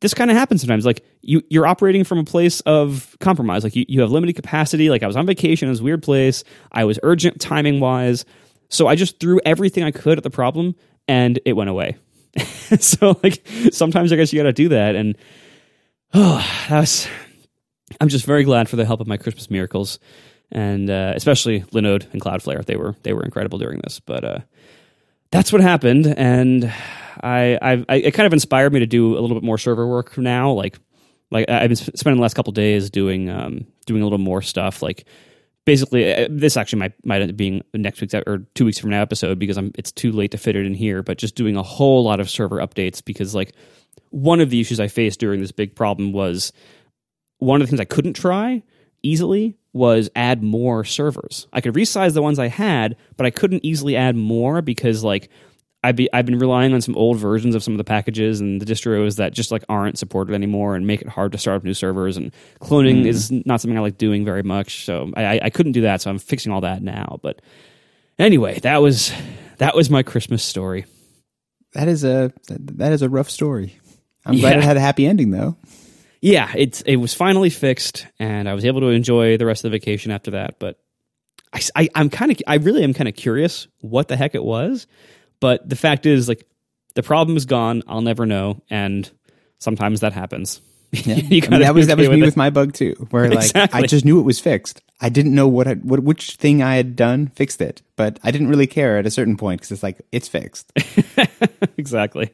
this 0.00 0.14
kind 0.14 0.30
of 0.30 0.36
happens 0.36 0.62
sometimes. 0.62 0.84
Like, 0.84 1.04
you 1.22 1.42
you're 1.48 1.66
operating 1.66 2.02
from 2.02 2.18
a 2.18 2.24
place 2.24 2.60
of 2.62 3.16
compromise. 3.20 3.62
Like, 3.62 3.76
you 3.76 3.84
you 3.88 4.00
have 4.00 4.10
limited 4.10 4.34
capacity. 4.34 4.90
Like, 4.90 5.02
I 5.02 5.06
was 5.06 5.16
on 5.16 5.26
vacation 5.26 5.68
in 5.68 5.72
this 5.72 5.80
weird 5.80 6.02
place. 6.02 6.42
I 6.72 6.84
was 6.84 6.98
urgent 7.02 7.40
timing 7.40 7.78
wise, 7.78 8.24
so 8.68 8.88
I 8.88 8.96
just 8.96 9.20
threw 9.20 9.40
everything 9.44 9.84
I 9.84 9.92
could 9.92 10.18
at 10.18 10.24
the 10.24 10.30
problem, 10.30 10.74
and 11.06 11.38
it 11.44 11.52
went 11.52 11.70
away. 11.70 11.96
so, 12.80 13.18
like, 13.22 13.46
sometimes 13.70 14.12
I 14.12 14.16
guess 14.16 14.32
you 14.32 14.40
got 14.40 14.44
to 14.44 14.52
do 14.52 14.70
that, 14.70 14.96
and 14.96 15.16
oh, 16.12 16.44
that 16.68 16.80
was 16.80 17.06
I'm 18.00 18.08
just 18.08 18.24
very 18.24 18.44
glad 18.44 18.68
for 18.68 18.76
the 18.76 18.84
help 18.84 19.00
of 19.00 19.06
my 19.06 19.16
Christmas 19.16 19.50
miracles, 19.50 19.98
and 20.50 20.88
uh, 20.88 21.12
especially 21.14 21.60
Linode 21.72 22.10
and 22.12 22.20
Cloudflare. 22.20 22.64
They 22.64 22.76
were 22.76 22.94
they 23.02 23.12
were 23.12 23.22
incredible 23.22 23.58
during 23.58 23.80
this. 23.80 24.00
But 24.00 24.24
uh, 24.24 24.38
that's 25.30 25.52
what 25.52 25.60
happened, 25.60 26.06
and 26.06 26.72
I, 27.22 27.58
I, 27.60 27.84
I 27.88 27.96
it 27.96 28.14
kind 28.14 28.26
of 28.26 28.32
inspired 28.32 28.72
me 28.72 28.80
to 28.80 28.86
do 28.86 29.18
a 29.18 29.20
little 29.20 29.36
bit 29.36 29.44
more 29.44 29.58
server 29.58 29.86
work 29.86 30.16
now. 30.16 30.50
Like 30.52 30.78
like 31.30 31.48
I've 31.48 31.68
been 31.68 31.76
spending 31.76 32.16
the 32.16 32.22
last 32.22 32.34
couple 32.34 32.52
days 32.52 32.90
doing 32.90 33.28
um, 33.28 33.66
doing 33.86 34.02
a 34.02 34.04
little 34.04 34.18
more 34.18 34.42
stuff. 34.42 34.82
Like 34.82 35.04
basically, 35.64 36.12
uh, 36.14 36.28
this 36.30 36.56
actually 36.56 36.78
might 36.78 36.92
might 37.04 37.20
end 37.20 37.30
up 37.30 37.36
being 37.36 37.62
next 37.74 38.00
week's 38.00 38.14
or 38.14 38.46
two 38.54 38.64
weeks 38.64 38.78
from 38.78 38.90
now 38.90 39.02
episode 39.02 39.38
because 39.38 39.56
I'm 39.56 39.72
it's 39.76 39.92
too 39.92 40.12
late 40.12 40.30
to 40.30 40.38
fit 40.38 40.56
it 40.56 40.64
in 40.64 40.74
here. 40.74 41.02
But 41.02 41.18
just 41.18 41.34
doing 41.34 41.56
a 41.56 41.62
whole 41.62 42.04
lot 42.04 42.20
of 42.20 42.30
server 42.30 42.58
updates 42.58 43.04
because 43.04 43.34
like 43.34 43.52
one 44.10 44.40
of 44.40 44.50
the 44.50 44.60
issues 44.60 44.80
I 44.80 44.88
faced 44.88 45.20
during 45.20 45.40
this 45.40 45.52
big 45.52 45.74
problem 45.74 46.12
was 46.12 46.52
one 47.38 47.60
of 47.60 47.66
the 47.66 47.70
things 47.70 47.80
I 47.80 47.84
couldn't 47.84 48.14
try 48.14 48.62
easily 49.02 49.56
was 49.72 50.08
add 50.14 50.42
more 50.42 50.84
servers. 50.84 51.46
I 51.52 51.60
could 51.60 51.74
resize 51.74 52.14
the 52.14 52.22
ones 52.22 52.38
I 52.38 52.48
had, 52.48 52.96
but 53.16 53.26
I 53.26 53.30
couldn't 53.30 53.64
easily 53.64 53.96
add 53.96 54.16
more 54.16 54.62
because 54.62 55.04
like 55.04 55.28
I've, 55.82 55.96
be, 55.96 56.10
I've 56.12 56.24
been 56.24 56.38
relying 56.38 56.72
on 56.72 56.80
some 56.80 56.96
old 56.96 57.18
versions 57.18 57.54
of 57.54 57.62
some 57.62 57.74
of 57.74 57.78
the 57.78 57.84
packages 57.84 58.40
and 58.40 58.60
the 58.60 58.64
distros 58.64 59.16
that 59.16 59.34
just 59.34 59.50
like 59.50 59.64
aren't 59.68 59.98
supported 59.98 60.32
anymore 60.32 60.76
and 60.76 60.86
make 60.86 61.02
it 61.02 61.08
hard 61.08 61.32
to 61.32 61.38
start 61.38 61.58
up 61.58 61.64
new 61.64 61.74
servers. 61.74 62.16
And 62.16 62.32
cloning 62.60 63.02
mm. 63.02 63.06
is 63.06 63.30
not 63.30 63.60
something 63.60 63.76
I 63.76 63.82
like 63.82 63.98
doing 63.98 64.24
very 64.24 64.42
much, 64.42 64.84
so 64.86 65.12
I, 65.16 65.40
I 65.42 65.50
couldn't 65.50 65.72
do 65.72 65.82
that. 65.82 66.00
So 66.00 66.10
I'm 66.10 66.18
fixing 66.18 66.52
all 66.52 66.62
that 66.62 66.82
now. 66.82 67.18
But 67.20 67.42
anyway, 68.18 68.60
that 68.60 68.78
was 68.78 69.12
that 69.58 69.74
was 69.74 69.90
my 69.90 70.02
Christmas 70.02 70.42
story. 70.42 70.86
That 71.74 71.88
is 71.88 72.04
a 72.04 72.32
that 72.48 72.92
is 72.92 73.02
a 73.02 73.10
rough 73.10 73.28
story. 73.28 73.78
I'm 74.24 74.38
glad 74.38 74.56
it 74.56 74.64
had 74.64 74.78
a 74.78 74.80
happy 74.80 75.04
ending 75.04 75.32
though 75.32 75.58
yeah, 76.24 76.50
it's 76.56 76.80
it 76.80 76.96
was 76.96 77.12
finally 77.12 77.50
fixed, 77.50 78.06
and 78.18 78.48
I 78.48 78.54
was 78.54 78.64
able 78.64 78.80
to 78.80 78.86
enjoy 78.86 79.36
the 79.36 79.44
rest 79.44 79.62
of 79.62 79.70
the 79.70 79.76
vacation 79.76 80.10
after 80.10 80.30
that. 80.30 80.58
But 80.58 80.80
I, 81.52 81.60
I 81.76 81.88
I'm 81.94 82.08
kind 82.08 82.30
of 82.30 82.38
I 82.46 82.54
really 82.54 82.82
am 82.82 82.94
kind 82.94 83.08
of 83.08 83.14
curious 83.14 83.68
what 83.82 84.08
the 84.08 84.16
heck 84.16 84.34
it 84.34 84.42
was. 84.42 84.86
But 85.38 85.68
the 85.68 85.76
fact 85.76 86.06
is, 86.06 86.26
like, 86.26 86.46
the 86.94 87.02
problem 87.02 87.36
is 87.36 87.44
gone. 87.44 87.82
I'll 87.86 88.00
never 88.00 88.24
know, 88.24 88.62
and 88.70 89.08
sometimes 89.58 90.00
that 90.00 90.14
happens. 90.14 90.62
Yeah. 90.94 91.16
I 91.16 91.28
mean, 91.28 91.60
that 91.60 91.74
was 91.74 91.88
that 91.88 91.98
was 91.98 92.08
me 92.08 92.16
with, 92.16 92.24
with 92.24 92.36
my 92.36 92.50
bug 92.50 92.72
too, 92.72 92.94
where 93.10 93.28
like 93.28 93.46
exactly. 93.46 93.82
I 93.82 93.86
just 93.86 94.04
knew 94.04 94.20
it 94.20 94.22
was 94.22 94.38
fixed. 94.38 94.80
I 95.00 95.08
didn't 95.08 95.34
know 95.34 95.48
what 95.48 95.66
I, 95.66 95.74
what 95.74 96.04
which 96.04 96.36
thing 96.36 96.62
I 96.62 96.76
had 96.76 96.94
done 96.94 97.26
fixed 97.26 97.60
it, 97.60 97.82
but 97.96 98.20
I 98.22 98.30
didn't 98.30 98.46
really 98.46 98.68
care 98.68 98.96
at 98.96 99.04
a 99.04 99.10
certain 99.10 99.36
point 99.36 99.60
because 99.60 99.72
it's 99.72 99.82
like 99.82 100.00
it's 100.12 100.28
fixed. 100.28 100.72
exactly. 101.76 102.30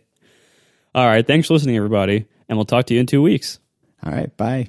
All 0.94 1.06
right, 1.06 1.26
thanks 1.26 1.48
for 1.48 1.54
listening, 1.54 1.76
everybody, 1.76 2.26
and 2.50 2.58
we'll 2.58 2.66
talk 2.66 2.84
to 2.86 2.94
you 2.94 3.00
in 3.00 3.06
two 3.06 3.22
weeks. 3.22 3.58
All 4.04 4.12
right. 4.12 4.34
Bye. 4.36 4.68